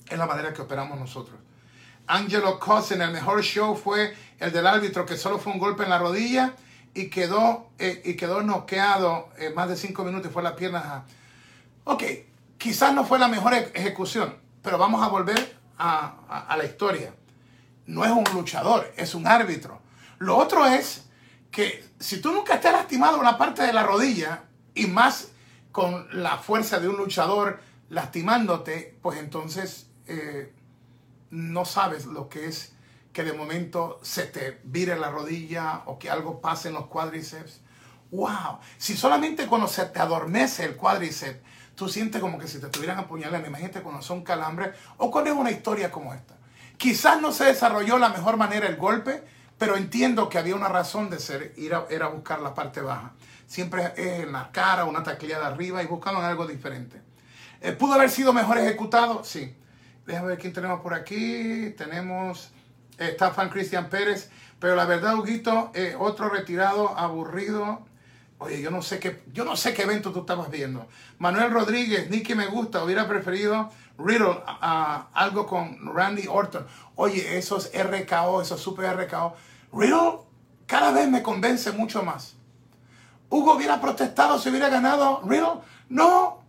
[0.08, 1.38] Es la manera que operamos nosotros.
[2.06, 5.90] Angelo Cousin, el mejor show fue el del árbitro que solo fue un golpe en
[5.90, 6.54] la rodilla
[6.94, 11.04] y quedó, eh, y quedó noqueado eh, más de cinco minutos y fue la pierna.
[11.84, 12.02] Ok,
[12.58, 17.14] quizás no fue la mejor ejecución, pero vamos a volver a, la historia.
[17.86, 19.80] No es un luchador, es un árbitro.
[20.18, 21.06] Lo otro es
[21.50, 25.28] que si tú nunca te has lastimado una parte de la rodilla y más
[25.72, 30.52] con la fuerza de un luchador lastimándote, pues entonces eh,
[31.30, 32.74] no sabes lo que es
[33.12, 37.60] que de momento se te vire la rodilla o que algo pase en los cuádriceps.
[38.10, 38.58] ¡Wow!
[38.78, 41.40] Si solamente cuando se te adormece el cuádriceps
[41.80, 43.48] tú sientes como que si te estuvieran apuñalando.
[43.48, 46.34] Imagínate cuando son calambres o cuando es una historia como esta.
[46.76, 49.24] Quizás no se desarrolló la mejor manera el golpe,
[49.56, 52.82] pero entiendo que había una razón de ser, ir a, ir a buscar la parte
[52.82, 53.12] baja.
[53.46, 57.00] siempre es en la cara, una tacleada arriba y buscaban algo diferente.
[57.62, 59.24] Eh, ¿Pudo haber sido mejor ejecutado?
[59.24, 59.56] Sí.
[60.04, 61.74] Déjame ver quién tenemos por aquí.
[61.78, 62.52] Tenemos
[63.00, 64.30] eh, Stefan Cristian Pérez.
[64.60, 67.80] Pero la verdad, Huguito, eh, otro retirado, aburrido.
[68.38, 70.86] Oye, yo no sé qué, yo no sé qué evento tú estabas viendo.
[71.18, 76.66] Manuel Rodríguez, Nicky me gusta, hubiera preferido Riddle a, algo con Randy Orton.
[76.94, 79.34] Oye, esos RKO, esos super RKO.
[79.72, 80.20] Riddle
[80.66, 82.34] cada vez me convence mucho más.
[83.28, 85.60] Hugo hubiera protestado si hubiera ganado Riddle.
[85.88, 86.42] No,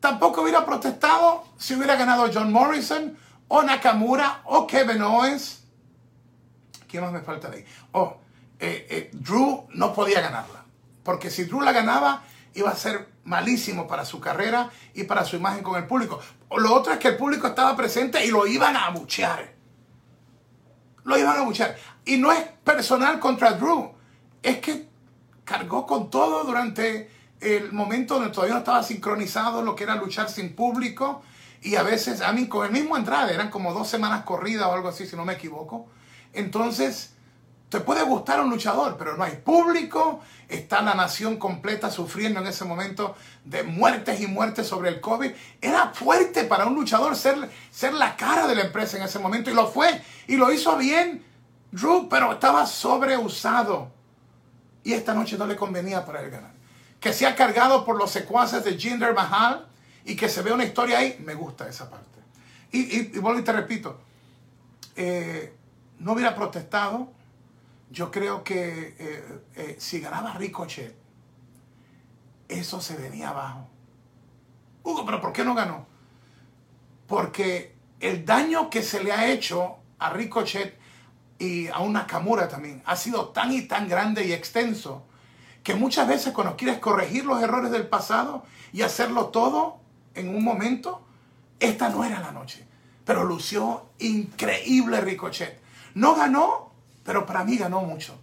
[0.00, 3.16] tampoco hubiera protestado si hubiera ganado John Morrison
[3.48, 5.64] o Nakamura o Kevin Owens.
[6.88, 7.64] ¿Quién más me falta de ahí?
[7.92, 8.16] Oh,
[8.58, 10.64] eh, eh, Drew no podía ganarla.
[11.04, 12.24] Porque si Drew la ganaba,
[12.54, 16.18] iba a ser malísimo para su carrera y para su imagen con el público.
[16.56, 19.54] Lo otro es que el público estaba presente y lo iban a abuchear.
[21.04, 21.76] Lo iban a abuchear.
[22.04, 23.92] Y no es personal contra Drew.
[24.42, 24.88] Es que
[25.44, 30.30] cargó con todo durante el momento donde todavía no estaba sincronizado lo que era luchar
[30.30, 31.22] sin público.
[31.60, 34.72] Y a veces, a mí con el mismo entrada, eran como dos semanas corridas o
[34.72, 35.88] algo así, si no me equivoco.
[36.32, 37.12] Entonces,
[37.68, 42.46] te puede gustar un luchador, pero no hay público, está la nación completa sufriendo en
[42.46, 43.14] ese momento
[43.44, 45.30] de muertes y muertes sobre el COVID.
[45.60, 49.50] Era fuerte para un luchador ser, ser la cara de la empresa en ese momento
[49.50, 51.24] y lo fue y lo hizo bien
[51.70, 53.90] Drew, pero estaba sobreusado.
[54.82, 56.52] Y esta noche no le convenía para él ganar.
[57.00, 59.66] Que sea cargado por los secuaces de Jinder Mahal
[60.04, 62.06] y que se vea una historia ahí, me gusta esa parte.
[62.72, 64.00] Y, y, y te repito,
[64.96, 65.54] eh,
[65.98, 67.08] no hubiera protestado.
[67.90, 70.94] Yo creo que eh, eh, si ganaba Ricochet,
[72.48, 73.68] eso se venía abajo.
[74.82, 75.86] Hugo, pero ¿por qué no ganó?
[77.06, 80.78] Porque el daño que se le ha hecho a Ricochet
[81.38, 85.04] y a una Nakamura también ha sido tan y tan grande y extenso
[85.62, 89.78] que muchas veces cuando quieres corregir los errores del pasado y hacerlo todo
[90.14, 91.02] en un momento,
[91.60, 92.66] esta no era la noche.
[93.04, 95.60] Pero lució increíble Ricochet.
[95.98, 96.70] No ganó,
[97.02, 98.16] pero para mí ganó mucho.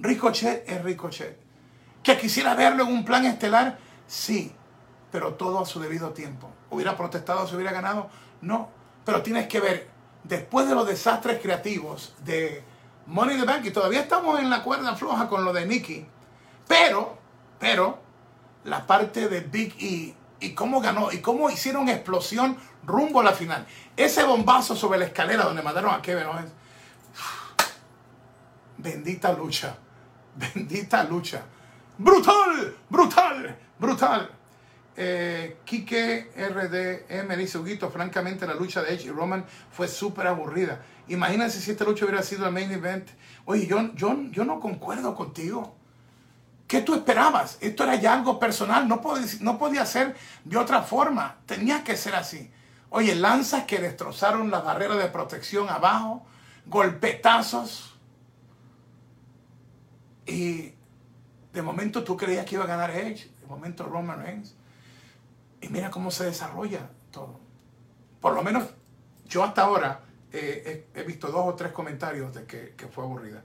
[0.00, 1.38] Ricochet es Ricochet.
[2.02, 4.52] Que quisiera verlo en un plan estelar, sí,
[5.12, 6.50] pero todo a su debido tiempo.
[6.70, 8.10] ¿Hubiera protestado si hubiera ganado?
[8.40, 8.70] No,
[9.04, 9.88] pero tienes que ver
[10.24, 12.64] después de los desastres creativos de
[13.06, 16.04] Money the Bank, y todavía estamos en la cuerda floja con lo de Nicky,
[16.66, 17.16] pero,
[17.60, 18.00] pero,
[18.64, 23.32] la parte de Big E y cómo ganó y cómo hicieron explosión rumbo a la
[23.32, 23.68] final.
[23.96, 26.59] Ese bombazo sobre la escalera donde mandaron a Kevin Owens.
[28.82, 29.76] Bendita lucha.
[30.34, 31.42] Bendita lucha.
[31.98, 34.30] Brutal, brutal, brutal.
[34.96, 40.80] Eh, Kike RDM dice, Huguito, francamente la lucha de Edge y Roman fue súper aburrida.
[41.08, 43.08] Imagínense si esta lucha hubiera sido el main event.
[43.44, 45.76] Oye, yo, yo, yo no concuerdo contigo.
[46.66, 47.58] ¿Qué tú esperabas?
[47.60, 51.96] Esto era ya algo personal, no podía, no podía ser de otra forma, tenía que
[51.96, 52.50] ser así.
[52.90, 56.24] Oye, lanzas que destrozaron las barreras de protección abajo,
[56.66, 57.89] golpetazos.
[60.30, 60.74] Y
[61.52, 64.54] de momento tú creías que iba a ganar Edge, de momento Roman Reigns.
[65.60, 67.40] Y mira cómo se desarrolla todo.
[68.20, 68.64] Por lo menos
[69.26, 73.42] yo hasta ahora eh, he, visto dos o tres comentarios de que, fue aburrida.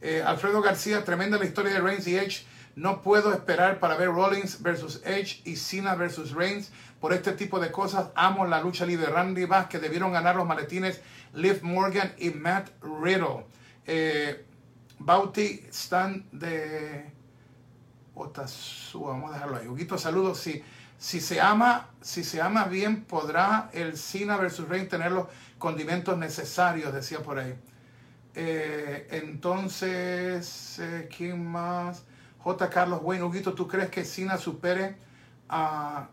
[0.00, 2.46] Eh, Alfredo García, tremenda la historia de Reigns y Edge.
[2.74, 6.72] No puedo esperar para ver Rollins versus Edge y Cena versus Reigns.
[7.00, 9.06] Por este tipo de cosas, amo la lucha libre.
[9.06, 11.02] Randy que debieron ganar los maletines
[11.34, 13.44] Liv Morgan y Matt Riddle.
[13.86, 14.44] Eh,
[14.98, 17.12] Bauti Stan de
[18.14, 19.68] Otasu, vamos a dejarlo ahí.
[19.68, 20.38] Huguito, saludos.
[20.38, 20.62] Sí.
[20.96, 25.26] Si se ama, si se ama bien, podrá el Cena versus Reigns tener los
[25.58, 27.54] condimentos necesarios, decía por ahí.
[28.34, 32.04] Eh, entonces, eh, ¿quién más?
[32.38, 32.70] J.
[32.70, 34.96] Carlos Wayne, Huguito, ¿tú crees que Cena supere
[35.48, 36.08] a...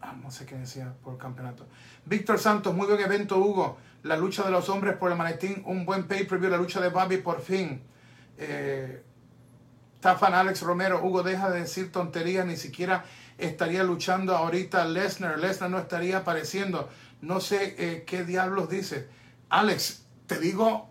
[0.00, 1.66] Ah, no sé qué decía por campeonato.
[2.06, 3.78] Víctor Santos, muy buen evento, Hugo.
[4.08, 7.18] La lucha de los hombres por el maletín, un buen pay-per-view, la lucha de Bobby
[7.18, 7.82] por fin.
[8.38, 9.02] Eh,
[10.00, 13.04] Tafan Alex Romero, Hugo, deja de decir tonterías, ni siquiera
[13.36, 16.88] estaría luchando ahorita Lesnar, Lesnar no estaría apareciendo,
[17.20, 19.10] no sé eh, qué diablos dice.
[19.50, 20.88] Alex, te digo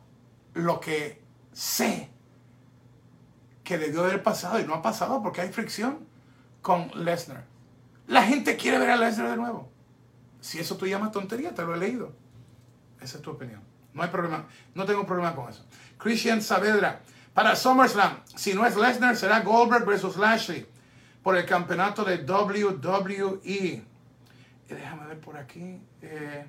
[0.54, 1.20] lo que
[1.54, 2.12] sé
[3.64, 6.06] que debió haber pasado y no ha pasado porque hay fricción
[6.62, 7.46] con Lesnar.
[8.06, 9.72] La gente quiere ver a Lesnar de nuevo.
[10.40, 12.27] Si eso tú llamas tontería, te lo he leído.
[13.02, 13.62] Esa es tu opinión.
[13.94, 15.66] No hay problema, no tengo problema con eso.
[15.98, 17.02] Christian Saavedra,
[17.34, 20.66] para SummerSlam, si no es Lesnar, será Goldberg versus Lashley
[21.24, 23.84] por el campeonato de WWE.
[24.70, 25.82] Déjame ver por aquí.
[26.02, 26.46] Eh,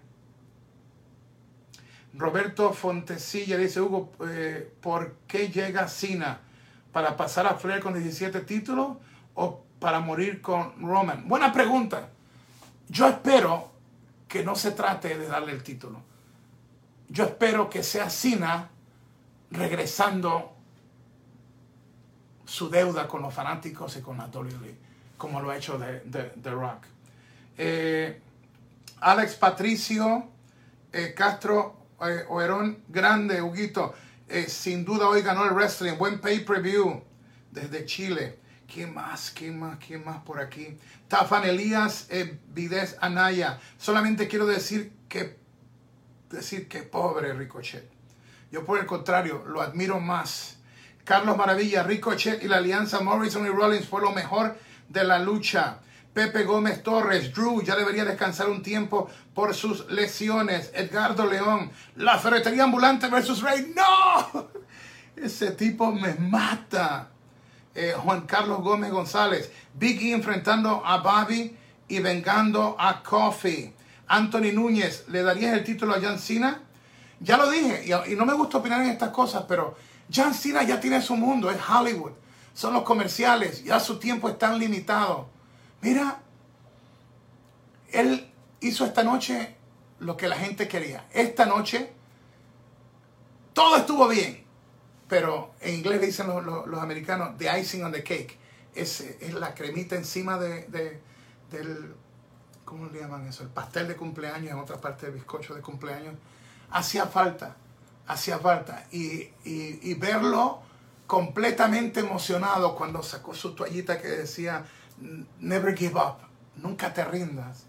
[2.15, 6.41] Roberto Fontesilla dice, Hugo, eh, ¿por qué llega Cena?
[6.93, 8.97] para pasar a Flair con 17 títulos
[9.35, 11.29] o para morir con Roman?
[11.29, 12.09] Buena pregunta.
[12.89, 13.71] Yo espero
[14.27, 16.03] que no se trate de darle el título.
[17.09, 18.71] Yo espero que sea Cena
[19.51, 20.55] regresando
[22.44, 24.77] su deuda con los fanáticos y con la WWE,
[25.16, 26.85] como lo ha hecho The, Rock.
[27.57, 28.21] Eh,
[29.01, 30.29] Alex Patricio
[30.92, 33.94] eh, Castro eh, Oerón Grande, Huguito,
[34.47, 37.03] sin duda hoy ganó el wrestling, buen pay-per-view
[37.51, 38.38] desde Chile.
[38.73, 39.33] ¿Quién más?
[39.35, 39.79] ¿Quién más?
[39.79, 40.77] ¿Quién más por aquí?
[41.09, 43.59] Tafan Elías eh, Vides Anaya.
[43.79, 45.38] Solamente quiero decir que,
[46.31, 47.88] decir que pobre Ricochet.
[48.51, 50.57] Yo por el contrario, lo admiro más.
[51.05, 55.79] Carlos Maravilla, Ricochet y la alianza Morrison y Rollins fue lo mejor de la lucha.
[56.12, 60.71] Pepe Gómez Torres, Drew ya debería descansar un tiempo por sus lesiones.
[60.75, 63.73] Edgardo León, la ferretería ambulante versus Rey.
[63.75, 64.49] ¡No!
[65.17, 67.11] Ese tipo me mata.
[67.75, 73.73] Eh, Juan Carlos Gómez González, Biggie enfrentando a Bobby y vengando a Coffee.
[74.09, 76.62] Anthony Núñez, ¿le darías el título a John Cena?
[77.21, 79.77] Ya lo dije, y, no me gusta opinar en estas cosas, pero
[80.12, 82.12] John Cena ya tiene su mundo, es Hollywood,
[82.55, 85.29] son los comerciales, ya su tiempo es tan limitado.
[85.81, 86.21] Mira,
[87.90, 89.57] él hizo esta noche
[90.01, 91.07] lo que la gente quería.
[91.12, 91.92] Esta noche
[93.53, 94.44] todo estuvo bien.
[95.09, 98.38] Pero en inglés dicen los, americanos, the icing on the cake.
[98.75, 101.01] Es, es la cremita encima de,
[101.51, 101.94] del,
[102.69, 103.45] ¿cómo le llaman eso?
[103.45, 106.15] El pastel de cumpleaños, en otra parte del bizcocho de cumpleaños.
[106.71, 107.57] Hacía falta,
[108.07, 108.87] hacía falta.
[108.93, 110.61] Y, y, verlo
[111.07, 114.67] completamente emocionado cuando sacó su toallita que decía,
[115.41, 116.19] never give up,
[116.57, 117.65] nunca te rindas.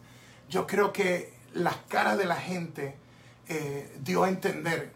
[0.49, 2.97] Yo creo que las caras de la gente
[3.47, 4.91] eh, dio a entender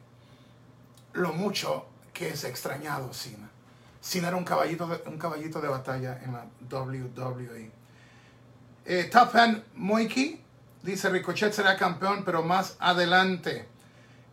[1.14, 3.50] lo mucho que es extrañado Cena.
[4.02, 7.83] Cena era un caballito de, un caballito de batalla en la WWE.
[8.86, 10.40] Eh, Top Fan Moiki
[10.82, 13.66] dice Ricochet será campeón, pero más adelante.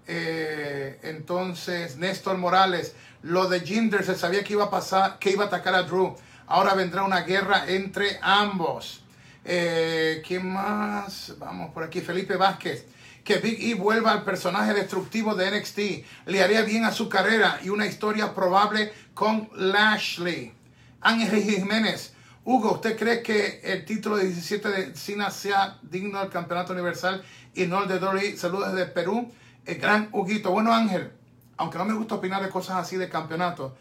[0.06, 5.44] Eh, entonces, Néstor Morales, lo de Jinder se sabía que iba a pasar, que iba
[5.44, 6.16] a atacar a Drew.
[6.46, 9.02] Ahora vendrá una guerra entre ambos.
[9.44, 11.34] Eh, ¿Quién más?
[11.38, 12.86] Vamos por aquí, Felipe Vázquez
[13.24, 15.78] que Big E vuelva al personaje destructivo de NXT.
[16.26, 20.52] Le haría bien a su carrera y una historia probable con Lashley.
[21.00, 22.12] Ángel Jiménez.
[22.44, 27.22] Hugo, ¿usted cree que el título de 17 de Cena sea digno del campeonato universal
[27.54, 28.36] y no el de Dory?
[28.36, 29.30] Saludos desde Perú.
[29.66, 30.50] El gran Huguito.
[30.50, 31.12] Bueno, Ángel,
[31.58, 33.76] aunque no me gusta opinar de cosas así de campeonato,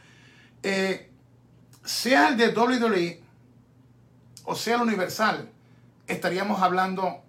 [0.61, 1.09] eh,
[1.83, 3.23] sea el de WWE
[4.43, 5.49] o sea el universal,
[6.07, 7.23] estaríamos hablando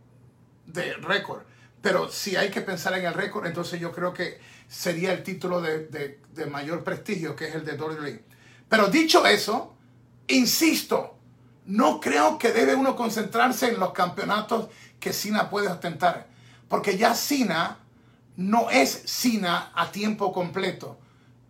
[0.66, 1.42] de récord.
[1.82, 4.38] Pero si hay que pensar en el récord, entonces yo creo que
[4.68, 6.18] sería el título de,
[6.50, 8.24] mayor prestigio, que es el de WWE.
[8.68, 9.74] Pero dicho eso,
[10.28, 11.18] insisto,
[11.66, 14.68] no creo que debe uno concentrarse en los campeonatos
[14.98, 16.26] que Cena puede ostentar.
[16.68, 17.78] Porque ya Cena
[18.36, 20.98] no es Cena a tiempo completo.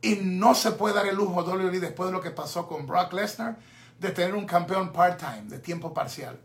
[0.03, 3.12] Y no se puede dar el lujo WWE después de lo que pasó con Brock
[3.12, 3.57] Lesnar
[3.99, 6.38] de tener un campeón part-time, de tiempo parcial.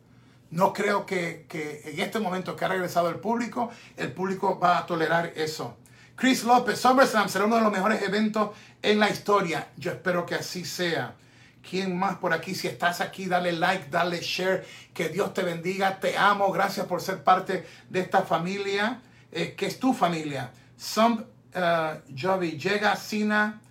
[0.51, 1.47] No creo que,
[1.85, 5.77] en este momento que ha regresado el público, el público va a tolerar eso.
[6.15, 8.51] Chris López, SummerSlam será uno de los mejores eventos
[8.81, 9.69] en la historia.
[9.77, 11.15] Yo espero que así sea.
[11.67, 12.53] ¿Quién más por aquí?
[12.53, 14.65] Si estás aquí, dale like, dale share.
[14.93, 15.99] Que Dios te bendiga.
[15.99, 16.51] Te amo.
[16.51, 19.01] Gracias por ser parte de esta familia,
[19.31, 20.51] eh, que es tu familia.
[20.77, 21.23] Some
[21.55, 23.61] uh, Jovi llega Sina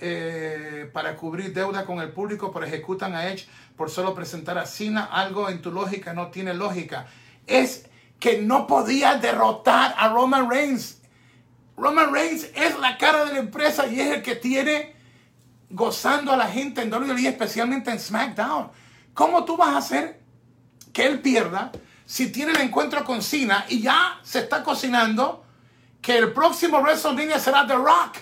[0.00, 4.66] eh, para cubrir deuda con el público, pero ejecutan a Edge por solo presentar a
[4.66, 5.04] Cena.
[5.04, 7.06] Algo en tu lógica no tiene lógica.
[7.46, 7.86] Es
[8.18, 11.00] que no podía derrotar a Roman Reigns.
[11.76, 14.93] Roman Reigns es la cara de la empresa y es el que tiene
[15.74, 18.70] gozando a la gente en WWE, especialmente en SmackDown.
[19.12, 20.20] ¿Cómo tú vas a hacer
[20.92, 21.72] que él pierda
[22.06, 25.44] si tiene el encuentro con Cena y ya se está cocinando
[26.00, 28.18] que el próximo WrestleMania será The Rock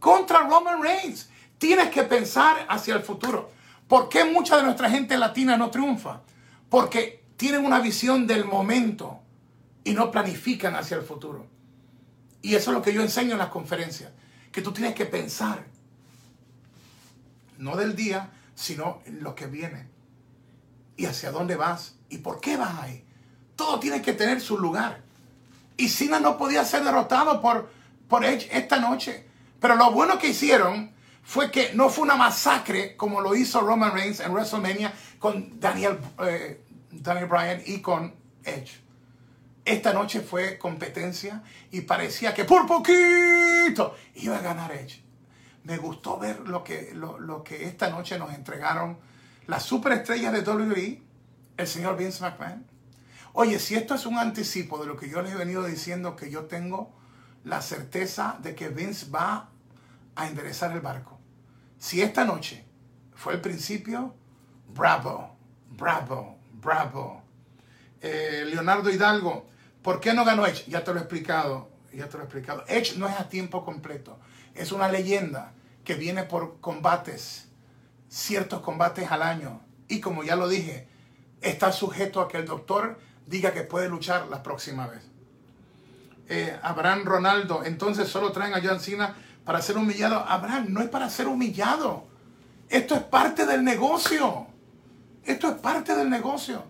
[0.00, 1.30] contra Roman Reigns?
[1.56, 3.52] Tienes que pensar hacia el futuro.
[3.86, 6.22] ¿Por qué mucha de nuestra gente latina no triunfa?
[6.68, 9.20] Porque tienen una visión del momento
[9.84, 11.46] y no planifican hacia el futuro.
[12.40, 14.10] Y eso es lo que yo enseño en las conferencias,
[14.50, 15.64] que tú tienes que pensar,
[17.62, 19.88] no del día, sino en lo que viene.
[20.96, 23.04] Y hacia dónde vas y por qué vas ahí.
[23.56, 25.02] Todo tiene que tener su lugar.
[25.76, 27.70] Y Cena no podía ser derrotado por,
[28.08, 29.26] por Edge esta noche.
[29.60, 30.92] Pero lo bueno que hicieron
[31.22, 35.98] fue que no fue una masacre como lo hizo Roman Reigns en WrestleMania con Daniel,
[36.26, 38.12] eh, Daniel Bryan y con
[38.44, 38.80] Edge.
[39.64, 45.01] Esta noche fue competencia y parecía que por poquito iba a ganar Edge.
[45.64, 48.98] Me gustó ver lo que, lo, lo que esta noche nos entregaron
[49.46, 51.02] las superestrellas de WWE,
[51.56, 52.64] el señor Vince McMahon.
[53.34, 56.30] Oye, si esto es un anticipo de lo que yo les he venido diciendo, que
[56.30, 56.92] yo tengo
[57.44, 59.48] la certeza de que Vince va
[60.14, 61.18] a enderezar el barco.
[61.78, 62.64] Si esta noche
[63.14, 64.14] fue el principio,
[64.68, 65.36] bravo,
[65.70, 67.22] bravo, bravo.
[68.00, 69.46] Eh, Leonardo Hidalgo,
[69.82, 70.64] ¿por qué no ganó Edge?
[70.68, 72.64] Ya te lo he explicado, ya te lo he explicado.
[72.68, 74.18] Edge no es a tiempo completo,
[74.54, 75.52] es una leyenda
[75.84, 77.48] que viene por combates,
[78.08, 79.60] ciertos combates al año.
[79.88, 80.88] Y como ya lo dije,
[81.40, 85.02] está sujeto a que el doctor diga que puede luchar la próxima vez.
[86.28, 90.20] Eh, Abraham Ronaldo, entonces solo traen a John Cena para ser humillado.
[90.20, 92.06] Abraham, no es para ser humillado.
[92.68, 94.46] Esto es parte del negocio.
[95.24, 96.64] Esto es parte del negocio.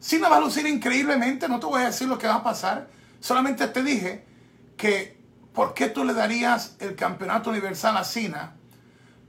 [0.00, 2.88] Cena va a lucir increíblemente, no te voy a decir lo que va a pasar.
[3.20, 4.24] Solamente te dije
[4.76, 5.17] que
[5.58, 8.54] ¿por qué tú le darías el campeonato universal a Cena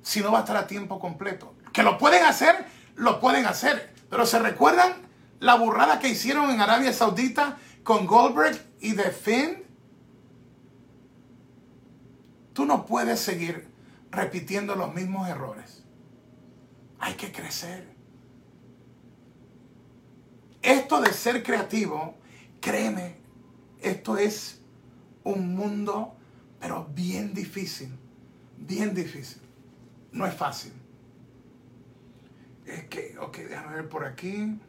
[0.03, 1.55] si no va a estar a tiempo completo?
[1.73, 3.95] Que lo pueden hacer, lo pueden hacer.
[4.11, 4.93] Pero ¿se recuerdan
[5.39, 9.63] la burrada que hicieron en Arabia Saudita con Goldberg y The Finn?
[12.53, 13.67] Tú no puedes seguir
[14.11, 15.83] repitiendo los mismos errores.
[16.99, 17.91] Hay que crecer.
[20.61, 22.19] Esto de ser creativo,
[22.61, 23.15] créeme,
[23.81, 24.61] esto es
[25.23, 26.18] un mundo,
[26.59, 27.97] pero bien difícil.
[28.57, 29.41] Bien difícil.
[30.11, 30.73] No es fácil.
[32.65, 34.59] Es que, ok, déjame ver por aquí.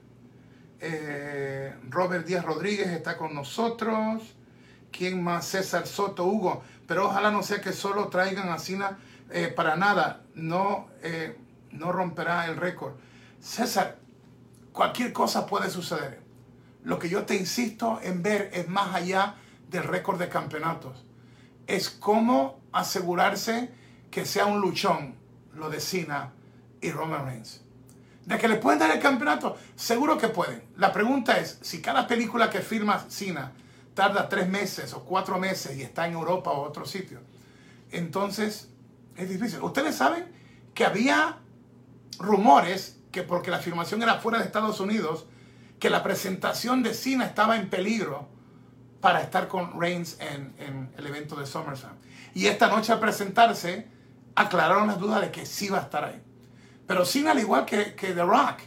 [0.81, 4.37] Eh, Robert Díaz Rodríguez está con nosotros.
[4.91, 5.47] ¿Quién más?
[5.47, 6.63] César Soto, Hugo.
[6.87, 8.59] Pero ojalá no sea que solo traigan a
[9.31, 10.25] eh, para nada.
[10.35, 11.37] No, eh,
[11.73, 12.95] no romperá el récord.
[13.41, 13.99] César,
[14.73, 16.21] cualquier cosa puede suceder.
[16.83, 19.37] Lo que yo te insisto en ver es más allá
[19.69, 21.05] del récord de campeonatos.
[21.71, 23.71] Es cómo asegurarse
[24.11, 25.15] que sea un luchón
[25.55, 26.33] lo de Cena
[26.81, 27.61] y Roman Reigns.
[28.27, 29.57] ¿De que le pueden dar el campeonato?
[29.77, 30.65] Seguro que pueden.
[30.79, 33.53] La pregunta es, si cada película que firma Cena
[33.95, 37.21] tarda tres meses o cuatro meses y está en Europa o otro sitio,
[37.93, 38.69] entonces
[39.17, 39.63] es difícil.
[39.63, 40.27] Ustedes saben
[40.75, 41.39] que había
[42.19, 45.27] rumores que porque la filmación era fuera de Estados Unidos,
[45.79, 48.29] que la presentación de Cena estaba en peligro
[49.01, 51.97] para estar con Reigns en, el evento de SummerSlam.
[52.35, 53.89] Y esta noche al presentarse,
[54.35, 56.21] aclararon las dudas de que sí va a estar ahí.
[56.87, 58.61] Pero sin al igual que, que The Rock,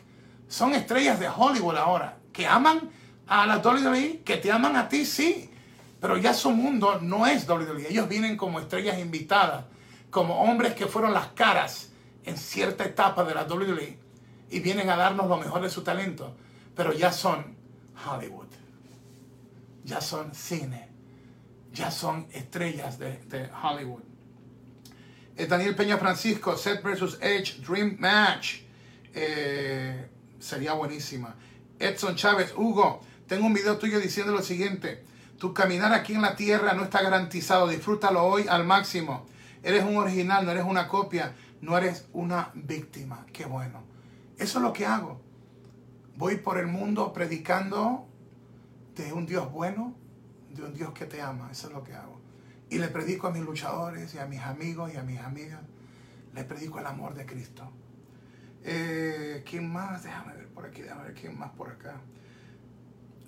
[0.48, 2.90] son estrellas de Hollywood ahora, que aman
[3.28, 5.50] a la WWE, que te aman a ti, sí.
[6.00, 7.90] Pero ya su mundo no es WWE.
[7.90, 9.66] Ellos vienen como estrellas invitadas,
[10.10, 11.90] como hombres que fueron las caras
[12.26, 13.98] en cierta etapa de la WWE
[14.50, 16.36] y vienen a darnos lo mejor de su talento.
[16.76, 17.56] Pero ya son
[18.06, 18.48] Hollywood.
[19.84, 20.90] Ya son cine.
[21.72, 24.04] Ya son estrellas de, de Hollywood.
[25.36, 28.62] Eh, Daniel Peña Francisco, Seth versus Edge, Dream Match.
[29.14, 30.08] Eh,
[30.40, 31.36] sería buenísima.
[31.80, 35.04] Edson Chávez, Hugo, tengo un video tuyo diciendo lo siguiente.
[35.40, 37.68] Tu caminar aquí en la tierra no está garantizado.
[37.68, 39.26] Disfrútalo hoy al máximo.
[39.64, 43.26] Eres un original, no eres una copia, no eres una víctima.
[43.34, 43.84] Qué bueno.
[44.38, 45.22] Eso es lo que hago.
[46.16, 48.08] Voy por el mundo predicando
[48.96, 49.96] de un Dios bueno,
[50.50, 51.50] de un Dios que te ama.
[51.52, 52.22] Eso es lo que hago.
[52.70, 55.62] Y le predico a mis luchadores y a mis amigos y a mis amigas.
[56.34, 57.72] Les predico el amor de Cristo.
[58.64, 60.04] Eh, ¿Quién más?
[60.04, 62.00] Déjame ver por aquí, déjame ver quién más por acá.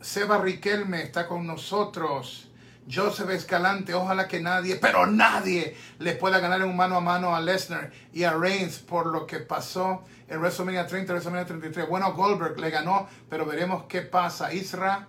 [0.01, 2.51] Seba Riquelme está con nosotros.
[2.91, 7.36] Joseph Escalante, ojalá que nadie, pero nadie le pueda ganar en un mano a mano
[7.36, 11.89] a Lesnar y a Reigns por lo que pasó en WrestleMania 30, WrestleMania 33.
[11.89, 14.53] Bueno, Goldberg le ganó, pero veremos qué pasa.
[14.53, 15.07] Isra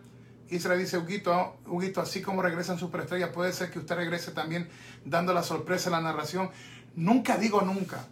[0.50, 4.68] Israel dice, Huguito, Huguito, así como regresan superestrellas, puede ser que usted regrese también
[5.04, 6.50] dando la sorpresa en la narración.
[6.94, 8.06] Nunca digo nunca.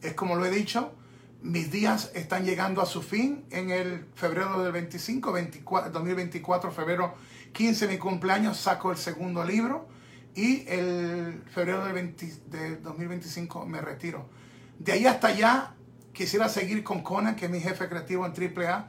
[0.00, 0.94] Es como lo he dicho,
[1.42, 7.14] mis días están llegando a su fin en el febrero del 25, 24, 2024, febrero
[7.52, 9.88] 15, mi cumpleaños, saco el segundo libro
[10.34, 12.16] y el febrero del,
[12.46, 14.28] de 2025 me retiro.
[14.78, 15.74] De ahí hasta allá
[16.12, 18.88] quisiera seguir con Conan, que es mi jefe creativo en AAA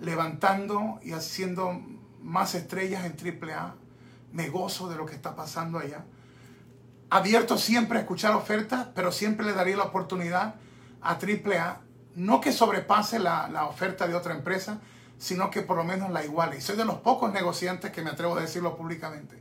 [0.00, 1.80] levantando y haciendo
[2.20, 3.74] más estrellas en AAA.
[4.32, 6.04] Me gozo de lo que está pasando allá.
[7.08, 10.56] Abierto siempre a escuchar ofertas, pero siempre le daría la oportunidad
[11.00, 11.80] a AAA,
[12.16, 14.80] no que sobrepase la, la oferta de otra empresa,
[15.18, 16.58] sino que por lo menos la iguale.
[16.58, 19.38] Y soy de los pocos negociantes que me atrevo a decirlo públicamente,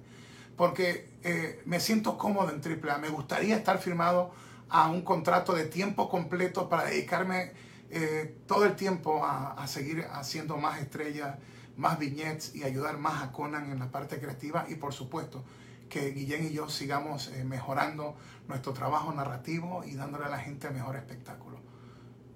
[0.55, 2.99] porque eh, me siento cómodo en AAA.
[2.99, 4.31] Me gustaría estar firmado
[4.69, 7.53] a un contrato de tiempo completo para dedicarme
[7.89, 11.37] eh, todo el tiempo a, seguir haciendo más estrellas,
[11.77, 15.43] más viñetes y ayudar más a Conan en la parte creativa y por supuesto
[15.89, 18.15] que Guillén y yo sigamos eh, mejorando
[18.47, 21.59] nuestro trabajo narrativo y dándole a la gente mejor espectáculo.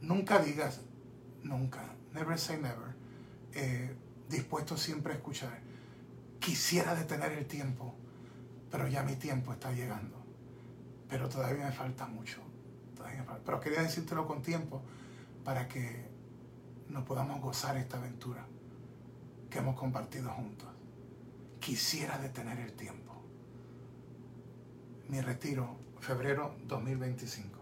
[0.02, 0.82] Nunca digas
[1.43, 1.82] nunca,
[2.14, 2.95] never say never,
[3.54, 3.95] eh,
[4.28, 5.60] dispuesto siempre a escuchar.
[6.39, 7.95] Quisiera detener el tiempo,
[8.70, 10.24] pero ya mi tiempo está llegando.
[11.10, 12.41] Pero todavía me falta mucho.
[13.45, 14.84] Pero quería decírtelo con tiempo
[15.50, 16.06] para que
[16.89, 18.45] nos podamos gozar esta aventura
[19.50, 20.70] que hemos compartido juntos.
[21.60, 23.16] Quisiera detener el tiempo.
[25.08, 27.60] Mi retiro, febrero 2025.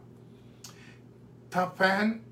[1.49, 2.23] Top fan,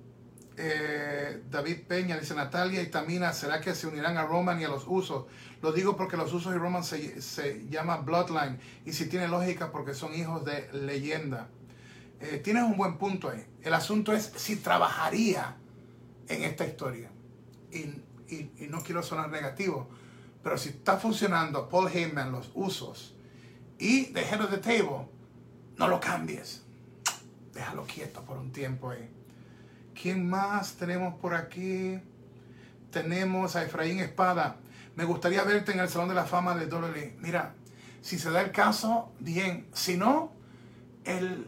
[0.58, 4.68] eh, David Peña, dice Natalia y Tamina, ¿será que se unirán a Roman y a
[4.68, 5.24] los usos?
[5.62, 9.72] Lo digo porque los usos y Roman se, se llama Bloodline y si tiene lógica
[9.72, 11.48] porque son hijos de leyenda.
[12.20, 13.46] Eh, tienes un buen punto ahí.
[13.62, 15.58] El asunto es si trabajaría
[16.28, 17.12] en esta historia.
[17.72, 18.02] Y,
[18.70, 19.88] no quiero sonar negativo,
[20.42, 23.16] pero si está funcionando Paul Heyman, los usos
[23.78, 25.08] y The Head of the Table,
[25.78, 26.64] no lo cambies.
[27.54, 29.10] Déjalo quieto por un tiempo ahí.
[29.94, 32.00] ¿Quién más tenemos por aquí?
[32.92, 34.58] Tenemos a Efraín Espada.
[34.96, 37.16] Me gustaría verte en el Salón de la Fama de Dolly.
[37.20, 37.54] Mira,
[38.02, 39.68] si se da el caso, bien.
[39.74, 40.34] Si no,
[41.06, 41.48] el,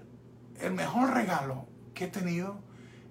[0.60, 2.60] el mejor regalo que he tenido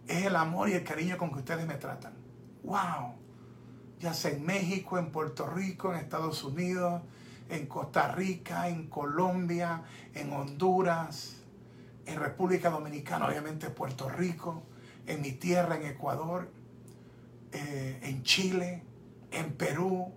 [0.07, 2.15] es el amor y el cariño con que ustedes me tratan.
[2.63, 3.15] ¡Wow!
[3.99, 7.03] Ya sea en México, en Puerto Rico, en Estados Unidos,
[7.49, 9.83] en Costa Rica, en Colombia,
[10.15, 11.37] en Honduras,
[12.05, 14.63] en República Dominicana, obviamente Puerto Rico,
[15.07, 16.51] en mi tierra, en Ecuador,
[17.53, 18.83] eh, en Chile,
[19.31, 20.13] en Perú,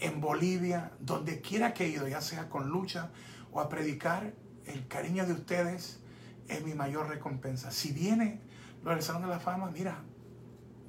[0.00, 3.10] en Bolivia, donde quiera que he ido, ya sea con lucha
[3.52, 4.32] o a predicar,
[4.66, 6.00] el cariño de ustedes
[6.48, 7.70] es mi mayor recompensa.
[7.70, 8.40] Si viene
[8.82, 9.98] lo del Salón de la Fama, mira,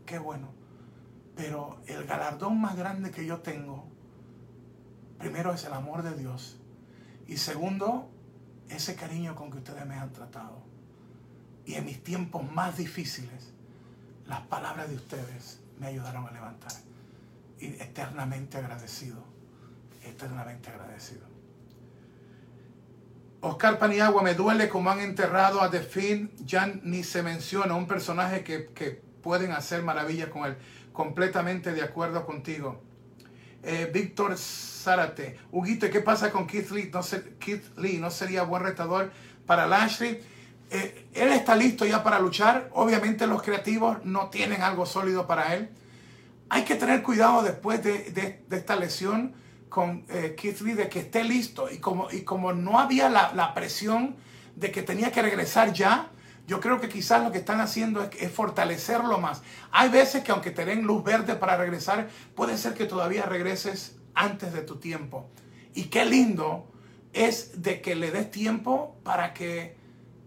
[0.06, 0.49] qué bueno.
[1.36, 3.88] Pero el galardón más grande que yo tengo,
[5.20, 6.60] primero es el amor de Dios.
[7.28, 8.10] Y segundo,
[8.70, 10.64] ese cariño con que ustedes me han tratado.
[11.66, 13.51] Y en mis tiempos más difíciles,
[14.28, 16.72] las palabras de ustedes me ayudaron a levantar.
[17.60, 19.24] Y eternamente agradecido,
[20.03, 21.35] eternamente agradecido.
[23.46, 28.43] Oscar Paniagua, me duele como han enterrado a The ya ni se menciona un personaje
[28.43, 30.58] que, pueden hacer maravillas con él.
[30.91, 32.82] Completamente de acuerdo contigo.
[33.62, 36.89] Eh, Víctor Zárate, Huguito, ¿qué pasa con Keith Lee?
[36.91, 37.02] No,
[37.39, 39.12] Keith Lee no sería buen retador
[39.46, 40.22] para Lashley.
[40.72, 42.70] Eh, él está listo ya para luchar.
[42.74, 45.70] Obviamente los creativos no tienen algo sólido para él.
[46.50, 49.36] Hay que tener cuidado después de, de esta lesión
[49.76, 51.70] con eh, Keith Lee de que esté listo.
[51.70, 54.16] Y como, y como no había la, presión
[54.56, 56.12] de que tenía que regresar ya,
[56.48, 59.42] yo creo que quizás lo que están haciendo es, fortalecerlo más.
[59.74, 63.98] Hay veces que aunque te den luz verde para regresar, puede ser que todavía regreses
[64.14, 65.30] antes de tu tiempo.
[65.74, 66.72] Y qué lindo
[67.12, 69.76] es de que le des tiempo para que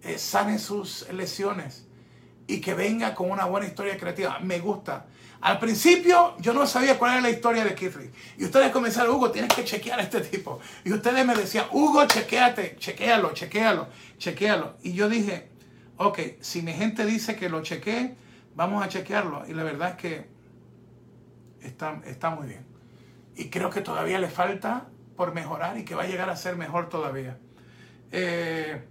[0.03, 1.87] eh, sane sus lesiones
[2.47, 4.41] y que venga con una buena historia creativa.
[4.41, 5.07] Me gusta.
[5.41, 7.95] Al principio yo no sabía cuál era la historia de Keith
[8.37, 10.59] Y ustedes comenzaron, Hugo, tienes que chequear a este tipo.
[10.85, 14.75] Y ustedes me decían, Hugo, chequeate, chequealo, chequealo, chequealo.
[14.83, 15.49] Y yo dije,
[15.97, 18.17] ok, si mi gente dice que lo chequee,
[18.57, 19.45] vamos a chequearlo.
[19.47, 20.27] Y la verdad es que
[21.63, 22.67] está, está muy bien.
[23.37, 26.57] Y creo que todavía le falta por mejorar y que va a llegar a ser
[26.57, 27.39] mejor todavía.
[28.11, 28.83] Eh,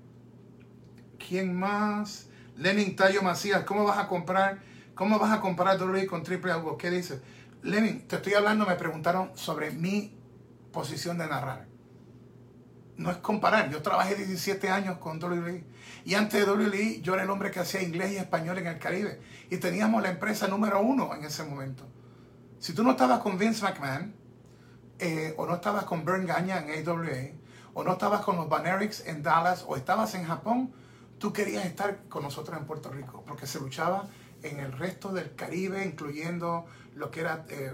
[1.18, 2.30] ¿Quién más?
[2.56, 4.60] Lenin Tayo Macías, ¿cómo vas a comprar?
[4.98, 6.76] ¿Cómo vas a comparar WWE con Triple Hugo?
[6.76, 7.22] ¿Qué dices?
[7.62, 10.18] Lenin, te estoy hablando, me preguntaron sobre mi
[10.74, 11.68] posición de narrar.
[12.98, 15.64] No es comparar, yo trabajé 17 años con WWE.
[16.04, 18.80] Y antes de WWE yo era el hombre que hacía inglés y español en el
[18.80, 19.22] Caribe.
[19.52, 21.84] Y teníamos la empresa número uno en ese momento.
[22.58, 24.16] Si tú no estabas con Vince McMahon,
[24.98, 27.38] eh, o no estabas con Bern Gagne en AWA,
[27.76, 30.74] o no estabas con los Banerics en Dallas, o estabas en Japón,
[31.20, 34.08] tú querías estar con nosotros en Puerto Rico, porque se luchaba
[34.44, 36.66] en el resto del Caribe, incluyendo
[36.96, 37.74] lo que era eh,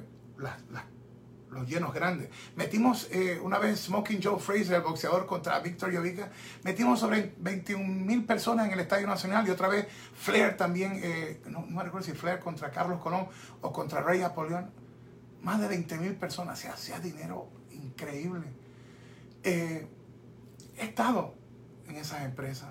[1.52, 2.30] los llenos grandes.
[2.56, 6.30] Metimos eh, una vez Smoking Joe Fraser, el boxeador contra Víctor Llovica,
[6.64, 11.42] metimos sobre 21 mil personas en el Estadio Nacional y otra vez Flair también, eh,
[11.48, 13.28] no, me recuerdo si Flair contra Carlos Colón
[13.62, 14.72] o contra Rey Apolión,
[15.42, 18.48] más de 20 mil personas, se hacía dinero increíble.
[19.44, 19.88] he
[20.80, 21.36] estado
[21.88, 22.70] en esas empresas.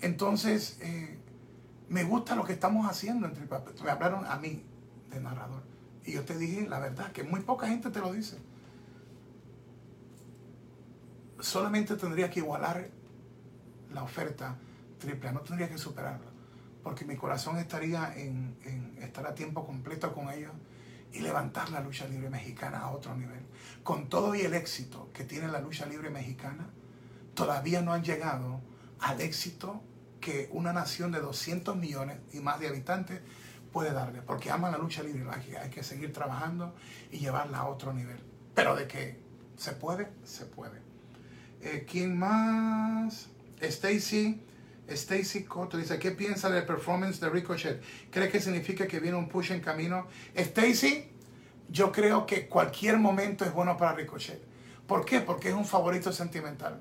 [0.00, 0.78] Entonces,
[1.88, 3.46] me gusta lo que estamos haciendo entre
[3.82, 4.62] Me hablaron a mí
[5.10, 5.62] de narrador.
[6.04, 8.38] Y yo te dije la verdad, que muy poca gente te lo dice.
[11.40, 12.90] Solamente tendría que igualar
[13.92, 14.56] la oferta
[14.98, 16.30] triple, no tendría que superarla.
[16.82, 18.56] Porque mi corazón estaría en,
[19.00, 20.52] estar a tiempo completo con ellos
[21.12, 23.40] y levantar la lucha libre mexicana a otro nivel.
[23.82, 26.68] Con todo y el éxito que tiene la lucha libre mexicana,
[27.34, 28.60] todavía no han llegado
[29.00, 29.80] al éxito
[30.20, 33.20] que una nación de 200 millones y más de habitantes
[33.72, 35.24] puede darle, porque aman la lucha libre,
[35.62, 36.74] hay que seguir trabajando
[37.10, 38.18] y llevarla a otro nivel.
[38.54, 39.20] Pero de que
[39.56, 40.80] se puede, se puede.
[41.60, 43.28] Eh, ¿Quién más?
[43.60, 44.42] Stacy.
[44.88, 47.82] Stacy Cotto dice, ¿qué piensa del performance de Ricochet?
[48.10, 50.06] ¿Cree que significa que viene un push en camino?
[50.34, 51.10] Stacy,
[51.68, 54.42] yo creo que cualquier momento es bueno para Ricochet.
[54.86, 55.20] ¿Por qué?
[55.20, 56.80] Porque es un favorito sentimental.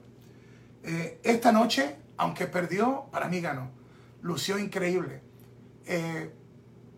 [0.83, 3.69] Eh, esta noche, aunque perdió, para mí ganó.
[4.21, 5.21] Lució increíble.
[5.85, 6.33] Eh,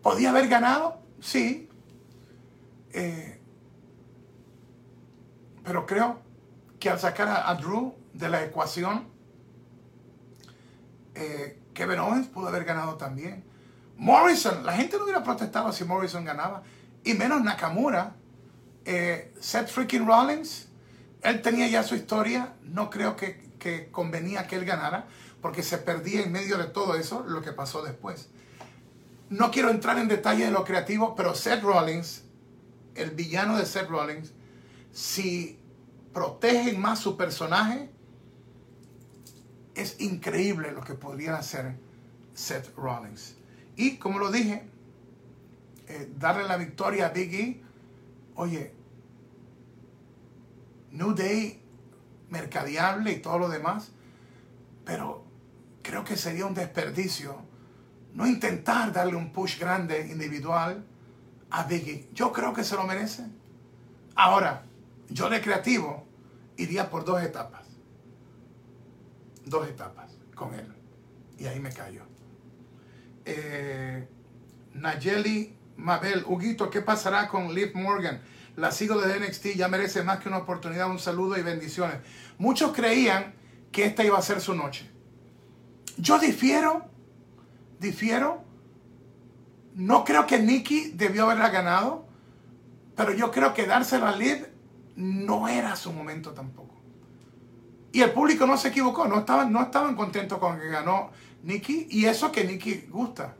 [0.02, 1.00] ¿Podía haber ganado?
[1.20, 1.68] Sí.
[2.92, 3.40] Eh,
[5.62, 6.20] pero creo
[6.80, 9.06] que al sacar a Drew de la ecuación,
[11.14, 13.44] eh, Kevin Owens pudo haber ganado también.
[13.96, 16.62] Morrison, la gente no hubiera protestado si Morrison ganaba.
[17.04, 18.16] Y menos Nakamura.
[19.38, 20.66] Seth freaking Rollins,
[21.22, 22.54] él tenía ya su historia.
[22.62, 25.06] No creo que, que convenía que él ganara.
[25.40, 28.28] Porque se perdía en medio de todo eso lo que pasó después.
[29.28, 32.24] No quiero entrar en detalle de lo creativo, pero Seth Rollins,
[32.96, 34.32] el villano de Seth Rollins,
[34.92, 35.60] si
[36.12, 37.90] protegen más su personaje,
[39.76, 41.76] es increíble lo que podría hacer
[42.34, 43.36] Seth Rollins.
[43.76, 44.68] Y como lo dije,
[45.86, 47.62] eh, darle la victoria a Big E,
[48.34, 48.74] oye,
[50.90, 51.62] New Day,
[52.30, 53.90] mercadeable y todo lo demás,
[54.84, 55.24] pero
[55.82, 57.36] creo que sería un desperdicio
[58.14, 60.84] no intentar darle un push grande individual
[61.50, 62.08] a Biggie.
[62.12, 63.24] Yo creo que se lo merece.
[64.16, 64.64] Ahora,
[65.08, 66.06] yo de creativo
[66.56, 67.70] iría por dos etapas
[69.50, 70.66] dos etapas con él.
[71.38, 72.02] Y ahí me callo.
[73.24, 74.08] Eh,
[74.74, 78.20] Nayeli Mabel, Huguito, ¿qué pasará con Liv Morgan?
[78.56, 81.96] La sigo de NXT, ya merece más que una oportunidad, un saludo y bendiciones.
[82.38, 83.34] Muchos creían
[83.72, 84.90] que esta iba a ser su noche.
[85.96, 86.86] Yo difiero,
[87.78, 88.44] difiero.
[89.74, 92.06] No creo que Nikki debió haberla ganado,
[92.96, 94.48] pero yo creo que dársela a Liv
[94.96, 96.74] no era su momento tampoco.
[97.92, 101.10] Y el público no se equivocó, no estaban, no estaban contentos con que ganó
[101.42, 103.34] Nikki y eso que Nikki gusta.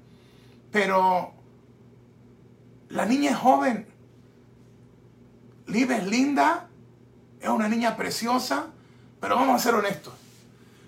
[0.72, 1.34] Pero
[2.88, 3.86] la niña es joven,
[5.71, 6.68] Liv es linda,
[7.41, 8.66] es una niña preciosa,
[9.21, 10.14] pero vamos a ser honestos.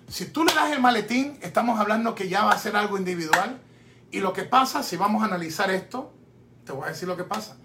[0.09, 3.61] Si tú le das el maletín, estamos hablando que ya va a ser algo individual.
[4.11, 6.13] Y lo que pasa, si vamos a analizar esto,
[6.65, 7.57] te voy a decir lo que pasa.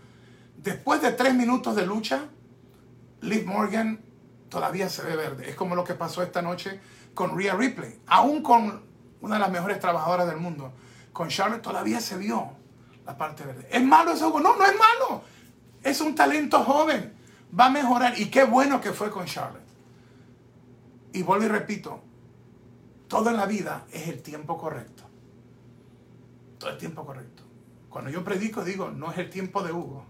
[0.56, 2.28] Después de tres minutos de lucha,
[3.20, 4.00] Liv Morgan
[4.48, 5.50] todavía se ve verde.
[5.50, 6.80] Es como lo que pasó esta noche
[7.14, 8.00] con Rhea Ripley.
[8.06, 8.82] Aún con
[9.20, 10.72] una de las mejores trabajadoras del mundo.
[11.12, 12.52] Con Charlotte todavía se vio
[13.04, 13.68] la parte verde.
[13.70, 14.30] ¿Es malo eso?
[14.40, 15.22] No, no es malo.
[15.82, 17.14] Es un talento joven.
[17.58, 18.18] Va a mejorar.
[18.18, 19.62] Y qué bueno que fue con Charlotte.
[21.12, 22.00] Y vuelvo y repito,
[23.08, 25.04] todo en la vida es el tiempo correcto.
[26.58, 27.42] Todo el tiempo correcto.
[27.88, 30.04] Cuando yo predico digo, no es el tiempo de Hugo.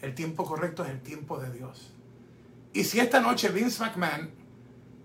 [0.00, 1.92] El tiempo correcto es el tiempo de Dios.
[2.72, 4.30] Y si esta noche Vince McMahon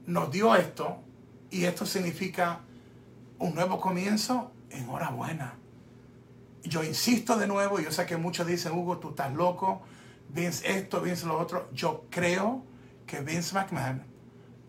[0.08, 1.04] nos dio esto,
[1.52, 2.62] y esto significa
[3.38, 5.56] un nuevo comienzo, enhorabuena.
[6.64, 9.82] Yo insisto de nuevo, yo sé que muchos dicen, Hugo, tú estás loco,
[10.30, 11.70] Vince esto, Vince lo otro.
[11.74, 12.64] Yo creo
[13.06, 14.04] que Vince McMahon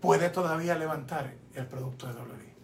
[0.00, 2.54] puede todavía levantar el producto de WWE.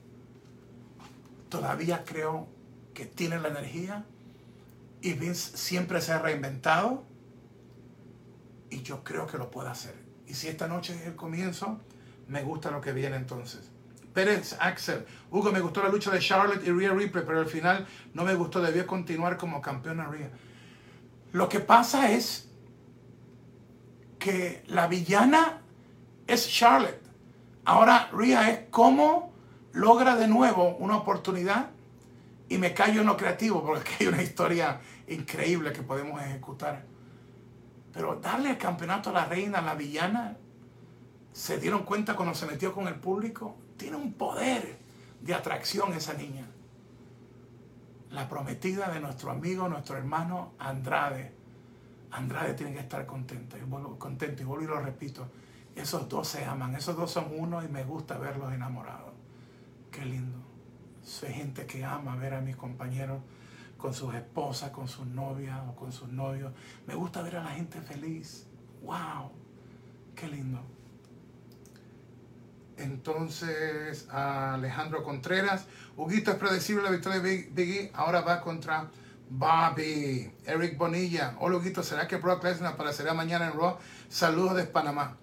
[1.49, 2.49] Todavía creo
[2.95, 4.05] que tiene la energía
[5.03, 7.05] y Vince siempre se ha reinventado
[8.71, 9.95] y yo creo que lo puede hacer.
[10.27, 11.81] Y si esta noche es el comienzo,
[12.29, 13.71] me gusta lo que viene entonces.
[14.17, 15.05] Pérez Axel.
[15.31, 18.35] Hugo, me gustó la lucha de Charlotte y Rhea Ripley, pero al final no me
[18.35, 18.63] gustó.
[18.63, 20.31] Debió continuar como campeona Rhea.
[21.33, 22.49] Lo que pasa es
[24.19, 25.61] que la villana
[26.27, 27.03] es Charlotte.
[27.67, 29.35] Ahora Rhea es cómo
[29.75, 31.69] logra de nuevo una oportunidad
[32.49, 36.87] y me callo en lo creativo porque hay una historia increíble que podemos ejecutar.
[37.93, 40.39] Pero darle el campeonato a la reina, a la villana,
[41.35, 43.59] se dieron cuenta cuando se metió con el público.
[43.77, 44.79] Tiene un poder
[45.21, 46.47] de atracción esa niña.
[48.11, 51.33] La prometida de nuestro amigo, nuestro hermano Andrade.
[52.13, 53.59] Andrade tiene que estar contenta.
[53.59, 54.43] Y vuelvo, contento.
[54.43, 55.27] Y vuelvo y lo repito.
[55.75, 56.75] Esos dos se aman.
[56.75, 59.13] Esos dos son uno y me gusta verlos enamorados.
[59.91, 60.39] Qué lindo.
[61.03, 63.21] Soy gente que ama ver a mis compañeros
[63.77, 66.53] con sus esposas, con sus novias o con sus novios.
[66.87, 68.47] Me gusta ver a la gente feliz.
[68.83, 69.31] ¡Wow!
[70.15, 70.61] ¡Qué lindo!
[72.79, 75.65] Entonces, Alejandro Contreras.
[75.97, 77.91] Huguito es predecible la victoria de Biggie.
[77.95, 78.89] Ahora va contra
[79.29, 81.35] Bobby, Eric Bonilla.
[81.41, 83.79] Hola, Huguito, ¿será que Brock Lesnar aparecerá mañana en Raw?
[84.09, 85.17] Saludos de Panamá.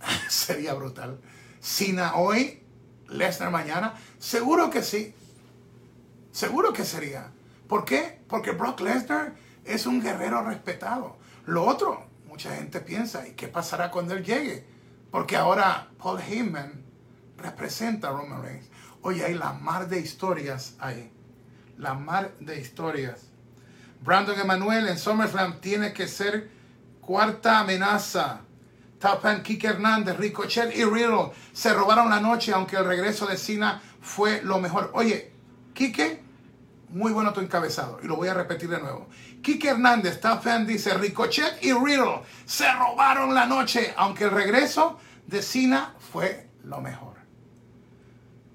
[0.28, 1.18] Sería brutal.
[1.60, 2.62] Sina hoy,
[3.08, 3.94] Lesnar mañana.
[4.18, 5.14] Seguro que sí.
[6.30, 7.30] Seguro que sería.
[7.68, 8.20] ¿Por qué?
[8.28, 9.34] Porque Brock Lesnar
[9.64, 11.16] es un guerrero respetado.
[11.46, 14.73] Lo otro, mucha gente piensa, ¿y qué pasará cuando él llegue?
[15.14, 16.82] Porque ahora Paul Heyman
[17.36, 18.68] representa a Roman Reigns.
[19.00, 21.08] Oye, hay la mar de historias ahí.
[21.78, 23.28] La mar de historias.
[24.00, 26.50] Brandon Emanuel en SummerSlam tiene que ser
[27.00, 28.40] cuarta amenaza.
[28.98, 33.80] Tapan, Kike Hernández, Ricochet y Riddle se robaron la noche, aunque el regreso de Cena
[34.00, 34.90] fue lo mejor.
[34.94, 35.32] Oye,
[35.74, 36.23] Kike,
[36.88, 37.98] muy bueno tu encabezado.
[38.02, 39.08] Y lo voy a repetir de nuevo.
[39.42, 45.42] Kike Hernández, Tapan dice, Ricochet y Riddle se robaron la noche, aunque el regreso de
[45.42, 47.14] Cena fue lo mejor.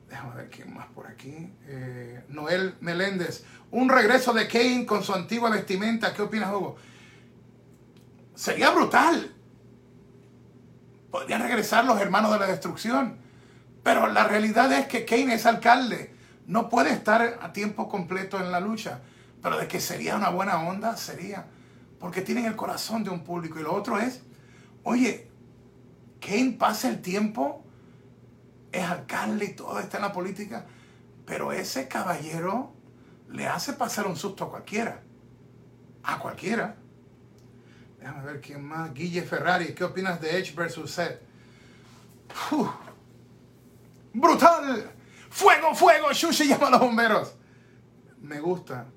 [0.10, 1.54] Déjame ver quién más por aquí.
[1.68, 3.44] Eh, Noel Meléndez.
[3.72, 6.14] Un regreso de Kane con su antigua vestimenta.
[6.14, 6.78] ¿Qué opinas, Hugo?
[8.34, 9.32] Sería brutal.
[11.12, 13.18] Podrían regresar los hermanos de la destrucción.
[13.84, 16.16] Pero la realidad es que Kane es alcalde.
[16.50, 19.02] No puede estar a tiempo completo en la lucha.
[19.40, 21.46] Pero de que sería una buena onda, sería.
[22.00, 23.60] Porque tienen el corazón de un público.
[23.60, 24.24] Y lo otro es,
[24.82, 25.30] oye,
[26.20, 27.64] Kane pasa el tiempo,
[28.72, 30.66] es alcalde y todo, está en la política.
[31.28, 32.74] Pero ese caballero
[33.30, 35.04] le hace pasar un susto a cualquiera.
[36.02, 36.78] A cualquiera.
[38.00, 38.92] Déjame ver quién más.
[38.92, 41.22] Guille Ferrari, ¿qué opinas de Edge versus Seth?
[44.14, 44.99] ¡Brutal!
[45.30, 46.12] ¡Fuego, fuego!
[46.12, 47.36] Shushi llama a los bomberos.
[48.22, 48.88] Me gusta.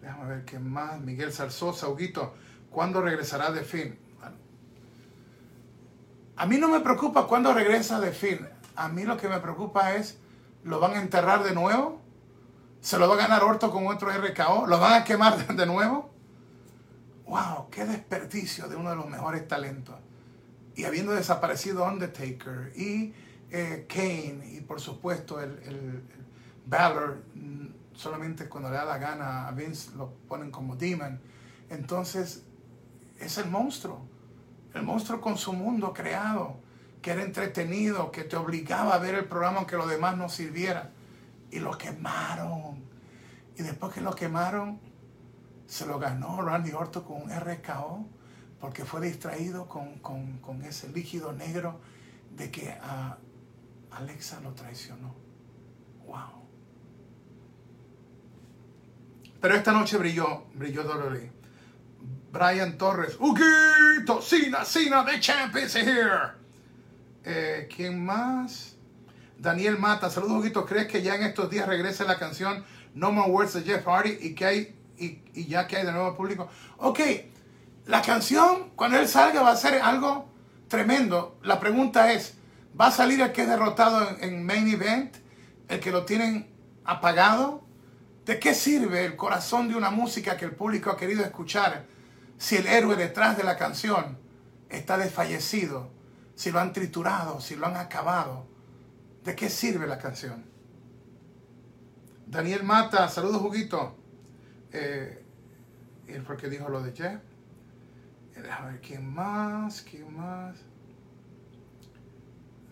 [0.00, 1.00] Déjame ver quién más.
[1.00, 2.34] Miguel Salsosa, Huguito.
[2.70, 3.98] ¿Cuándo regresará de fin?
[6.36, 8.46] a mí no me preocupa cuándo regresa de fin.
[8.76, 10.18] A mí lo que me preocupa es,
[10.64, 12.00] ¿lo van a enterrar de nuevo?
[12.82, 14.66] ¿Se lo va a ganar Orto con otro RKO?
[14.66, 16.10] ¿Lo van a quemar de nuevo?
[17.26, 17.70] ¡Wow!
[17.70, 19.96] ¡Qué desperdicio de uno de los mejores talentos!
[20.74, 23.14] Y habiendo desaparecido Undertaker y
[23.50, 26.02] eh, Kane y por supuesto el, el,
[26.68, 31.20] Balor, mm, solamente cuando le da la gana a Vince lo ponen como Demon.
[31.70, 32.44] Entonces
[33.20, 34.00] es el monstruo.
[34.74, 36.56] El monstruo con su mundo creado,
[37.00, 40.90] que era entretenido, que te obligaba a ver el programa aunque lo demás no sirviera.
[41.52, 42.84] Y lo quemaron.
[43.56, 44.80] Y después que lo quemaron,
[45.66, 48.06] se lo ganó Randy Orton con un RKO
[48.60, 51.78] porque fue distraído con, ese líquido negro
[52.36, 52.76] de que
[53.90, 55.14] Alexa lo traicionó.
[56.06, 56.46] Wow.
[59.40, 61.30] Pero esta noche brilló, brilló Dolores.
[62.32, 63.16] Brian Torres.
[63.18, 66.32] Huguito, Cena, Cena, the champ is here.
[67.24, 68.76] Eh, ¿Quién más?
[69.38, 70.10] Daniel Mata.
[70.10, 70.64] Saludos, Huguito.
[70.66, 72.64] ¿Crees que ya en estos días regrese la canción
[72.94, 76.16] No More Words de Jeff Hardy y que hay y, ya que hay de nuevo
[76.16, 76.48] público?
[76.78, 77.00] Ok,
[77.86, 80.28] la canción cuando él salga va a ser algo
[80.68, 81.38] tremendo.
[81.42, 82.34] La pregunta es,
[82.78, 85.16] ¿va a salir el que es derrotado en, Main Event?
[85.68, 86.48] ¿El que lo tienen
[86.84, 87.64] apagado?
[88.24, 91.86] ¿De qué sirve el corazón de una música que el público ha querido escuchar?
[92.38, 94.18] si el héroe detrás de la canción
[94.68, 95.90] está desfallecido,
[96.34, 98.46] si lo han triturado, si lo han acabado,
[99.24, 100.44] ¿de qué sirve la canción?
[102.26, 103.96] Daniel Mata, saludos Juguito.
[104.72, 105.22] Eh,
[106.24, 107.20] fue el que dijo lo de Jeff.
[108.34, 110.56] Eh, déjame ver quién más, quién más.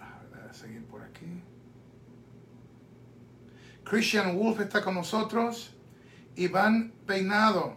[0.01, 1.03] A ver, seguir por
[3.85, 5.75] Christian Wolf está con nosotros.
[6.37, 7.77] Iván Peinado,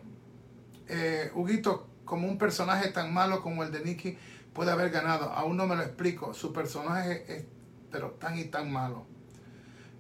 [0.88, 4.18] eh, Huguito, como un personaje tan malo como el de Nicky
[4.54, 5.32] puede haber ganado.
[5.32, 6.34] Aún no me lo explico.
[6.34, 7.46] Su personaje es
[7.92, 9.06] pero tan y tan malo.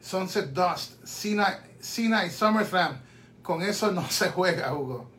[0.01, 2.99] Sunset Dust, Cena, y SummerSlam.
[3.41, 5.09] Con eso no se juega, Hugo.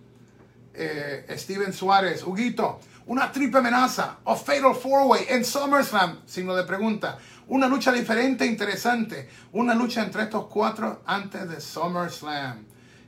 [0.74, 6.62] Eh, Steven Suárez, Huguito, una triple amenaza o Fatal Four Way en SummerSlam, signo de
[6.62, 7.18] pregunta.
[7.48, 9.26] Una lucha diferente, interesante.
[9.52, 12.66] Una lucha entre estos cuatro antes de SummerSlam.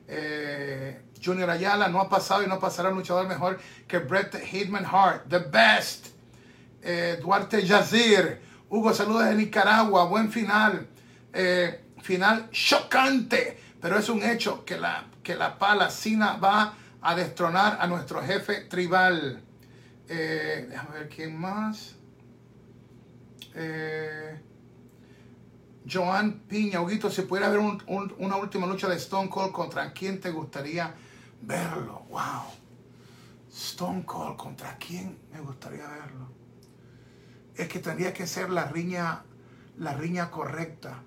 [0.08, 4.86] Eh, Junior Ayala no ha pasado y no pasará un luchador mejor que Brett Hitman
[4.86, 6.06] Hart, the best.
[6.82, 10.88] Eh, Duarte Yazir, Hugo, saludos de Nicaragua, buen final.
[11.34, 17.14] Eh, final chocante, pero es un hecho que la, que la pala Sina va a
[17.14, 19.42] destronar a nuestro jefe tribal.
[20.08, 21.99] Déjame ver quién más.
[23.54, 24.40] Eh,
[25.90, 27.82] Joan Piña, Huguito, si pudiera ver un,
[28.18, 30.94] una última lucha de Stone Cold contra quién te gustaría
[31.42, 32.04] verlo.
[32.10, 32.44] Wow.
[33.50, 36.28] Stone Cold, ¿contra quién me gustaría verlo?
[37.56, 39.24] Es que tendría que ser la riña,
[39.78, 41.02] la riña correcta.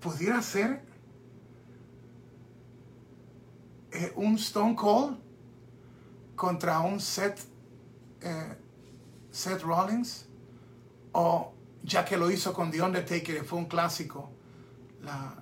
[0.00, 0.82] Pudiera ser
[3.92, 5.29] eh, un Stone Cold
[6.40, 7.40] contra un Seth,
[8.22, 8.56] eh,
[9.30, 10.26] Seth Rollins
[11.12, 14.30] o ya que lo hizo con The Undertaker fue un clásico
[15.02, 15.36] la,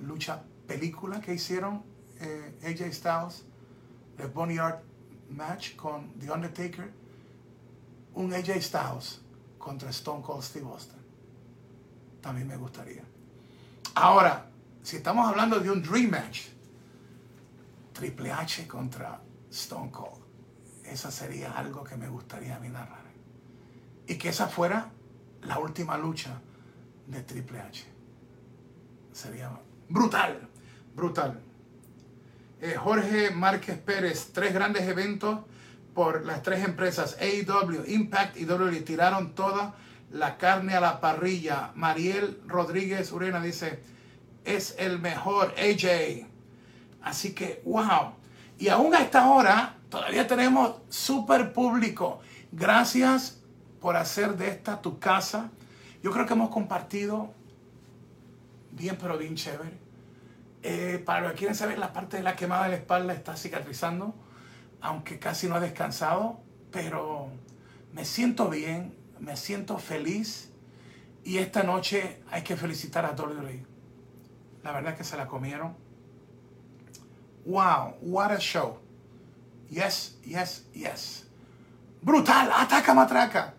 [0.00, 1.82] lucha película que hicieron
[2.20, 3.44] eh, AJ Styles
[4.16, 4.80] el Boneyard
[5.28, 6.90] match con The Undertaker
[8.14, 9.20] un AJ Styles
[9.58, 11.02] contra Stone Cold Steve Austin.
[12.22, 13.02] También me gustaría.
[13.94, 14.48] Ahora
[14.82, 16.46] si estamos hablando de un dream match
[17.92, 19.20] Triple H contra
[19.54, 20.22] Stone Cold.
[20.84, 23.04] Esa sería algo que me gustaría a mí narrar.
[24.06, 24.90] Y que esa fuera
[25.42, 26.40] la última lucha
[27.06, 27.84] de Triple H.
[29.12, 29.50] Sería
[29.88, 30.48] brutal,
[30.94, 31.40] brutal.
[32.60, 35.40] Eh, Jorge Márquez Pérez, tres grandes eventos
[35.94, 38.80] por las tres empresas AEW, Impact y WWE.
[38.80, 39.76] Tiraron toda
[40.10, 41.72] la carne a la parrilla.
[41.76, 43.80] Mariel Rodríguez Urena dice,
[44.44, 46.26] es el mejor AJ.
[47.02, 48.23] Así que, wow.
[48.58, 52.20] Y aún a esta hora todavía tenemos súper público.
[52.52, 53.42] Gracias
[53.80, 55.50] por hacer de esta tu casa.
[56.02, 57.32] Yo creo que hemos compartido
[58.72, 59.78] bien, pero bien chévere.
[60.62, 63.36] Eh, para los que quieren saber, la parte de la quemada de la espalda está
[63.36, 64.14] cicatrizando,
[64.80, 66.40] aunque casi no ha descansado,
[66.70, 67.28] pero
[67.92, 70.50] me siento bien, me siento feliz.
[71.22, 73.64] Y esta noche hay que felicitar a WWE.
[74.62, 75.76] La verdad es que se la comieron.
[77.44, 78.78] Wow, what a show.
[79.70, 81.24] Yes, yes, yes.
[82.02, 83.54] Brutal, ataca matraca.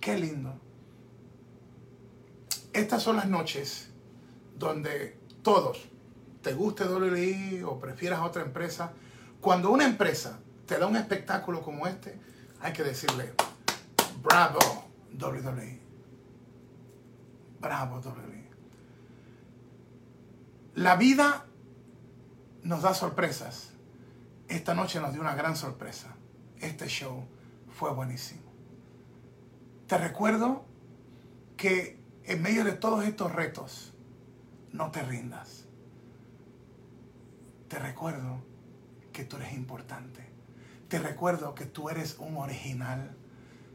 [0.00, 0.52] Qué lindo.
[2.72, 3.88] Estas son las noches
[4.56, 5.78] donde todos,
[6.42, 8.92] te guste WWE o prefieras otra empresa,
[9.40, 12.18] cuando una empresa te da un espectáculo como este,
[12.60, 13.32] hay que decirle,
[14.22, 14.58] bravo
[15.18, 15.80] WWE.
[17.60, 18.48] Bravo WWE.
[20.76, 21.44] La vida
[22.62, 23.70] nos da sorpresas.
[24.48, 26.14] Esta noche nos dio una gran sorpresa.
[26.60, 27.24] Este show
[27.68, 28.50] fue buenísimo.
[29.86, 30.64] Te recuerdo
[31.56, 33.92] que en medio de todos estos retos,
[34.72, 35.64] no te rindas.
[37.68, 38.42] Te recuerdo
[39.12, 40.28] que tú eres importante.
[40.88, 43.16] Te recuerdo que tú eres un original.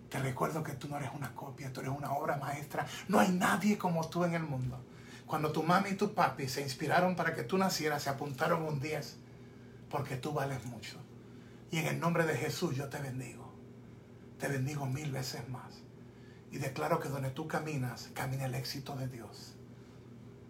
[0.10, 2.86] Te recuerdo que tú no eres una copia, tú eres una obra maestra.
[3.08, 4.85] No hay nadie como tú en el mundo.
[5.28, 8.80] Cuando tu mami y tu papi se inspiraron para que tú nacieras, se apuntaron un
[8.80, 9.18] 10,
[9.90, 10.98] porque tú vales mucho.
[11.72, 13.52] Y en el nombre de Jesús yo te bendigo.
[14.40, 15.82] Te bendigo mil veces más.
[16.52, 19.56] Y declaro que donde tú caminas, camina el éxito de Dios.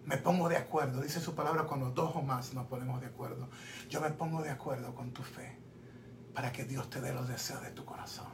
[0.04, 3.48] Me pongo de acuerdo, dice su palabra, cuando dos o más nos ponemos de acuerdo.
[3.88, 5.58] Yo me pongo de acuerdo con tu fe
[6.32, 8.28] para que Dios te dé los deseos de tu corazón.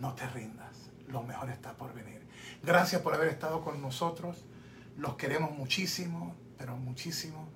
[0.00, 2.26] No te rindas, lo mejor está por venir.
[2.62, 4.46] Gracias por haber estado con nosotros.
[4.96, 7.48] Los queremos muchísimo, pero muchísimo,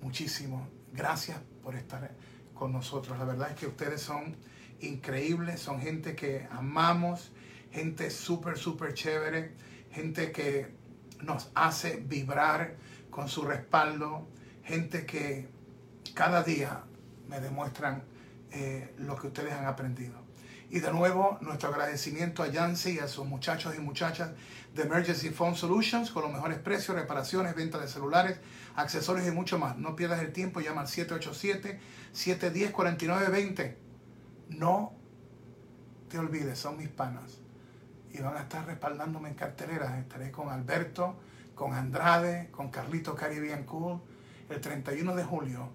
[0.00, 0.68] muchísimo.
[0.92, 2.14] Gracias por estar
[2.54, 3.18] con nosotros.
[3.18, 4.36] La verdad es que ustedes son
[4.80, 7.32] increíbles, son gente que amamos,
[7.70, 9.52] gente súper, súper chévere,
[9.90, 10.74] gente que
[11.22, 12.76] nos hace vibrar
[13.10, 14.28] con su respaldo,
[14.62, 15.48] gente que
[16.14, 16.84] cada día
[17.28, 18.04] me demuestran
[18.50, 20.25] eh, lo que ustedes han aprendido.
[20.68, 24.32] Y de nuevo, nuestro agradecimiento a Yancy y a sus muchachos y muchachas
[24.74, 28.40] de Emergency Phone Solutions con los mejores precios, reparaciones, venta de celulares,
[28.74, 29.78] accesorios y mucho más.
[29.78, 33.76] No pierdas el tiempo, llama al 787-710-4920.
[34.50, 34.92] No
[36.08, 37.38] te olvides, son mis panas.
[38.12, 39.96] Y van a estar respaldándome en carteleras.
[39.98, 41.14] Estaré con Alberto,
[41.54, 44.00] con Andrade, con Carlito Caribbean Cool
[44.48, 45.70] el 31 de julio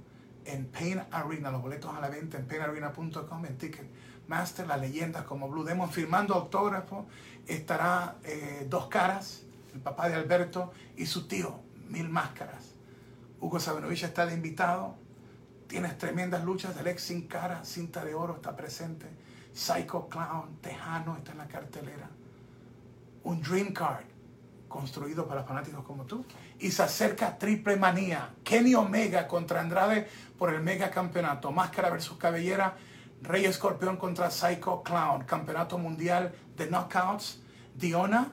[0.46, 1.52] en Pain Arena.
[1.52, 3.86] Los boletos a la venta en painarena.com en ticket
[4.32, 7.06] Master, las leyendas como Blue Demon, firmando autógrafo.
[7.46, 11.60] Estará eh, Dos Caras, el papá de Alberto, y su tío,
[11.90, 12.72] Mil Máscaras.
[13.42, 14.96] Hugo Sabinovich está de invitado.
[15.68, 16.76] Tienes tremendas luchas.
[16.76, 19.08] Del ex sin cara, cinta de oro está presente.
[19.54, 22.10] Psycho Clown, Tejano está en la cartelera.
[23.24, 24.06] Un Dream Card
[24.70, 26.24] construido para fanáticos como tú.
[26.60, 28.30] Y se acerca Triple Manía.
[28.44, 30.08] Kenny Omega contra Andrade
[30.38, 31.52] por el mega campeonato.
[31.52, 32.78] Máscara versus cabellera
[33.22, 37.42] Rey Escorpión contra Psycho Clown, Campeonato Mundial de Knockouts.
[37.76, 38.32] Diona,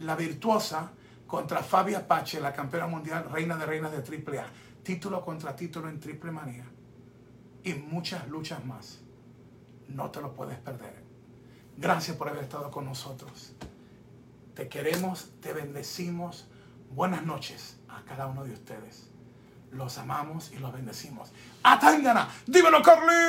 [0.00, 0.92] la virtuosa,
[1.26, 4.46] contra Fabia Pache, la campeona mundial, reina de reinas de AAA.
[4.82, 6.64] Título contra título en Triple Manía.
[7.62, 9.00] Y muchas luchas más.
[9.88, 11.02] No te lo puedes perder.
[11.76, 13.52] Gracias por haber estado con nosotros.
[14.54, 16.48] Te queremos, te bendecimos.
[16.90, 19.07] Buenas noches a cada uno de ustedes.
[19.72, 21.30] Los amamos y los bendecimos.
[21.62, 23.26] Atangana, dímelo Carlitos,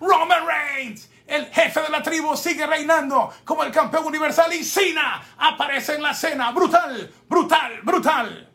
[0.00, 5.22] Roman Reigns, el jefe de la tribu, sigue reinando como el campeón universal y Cena
[5.38, 6.50] aparece en la escena.
[6.52, 8.45] Brutal, brutal, brutal.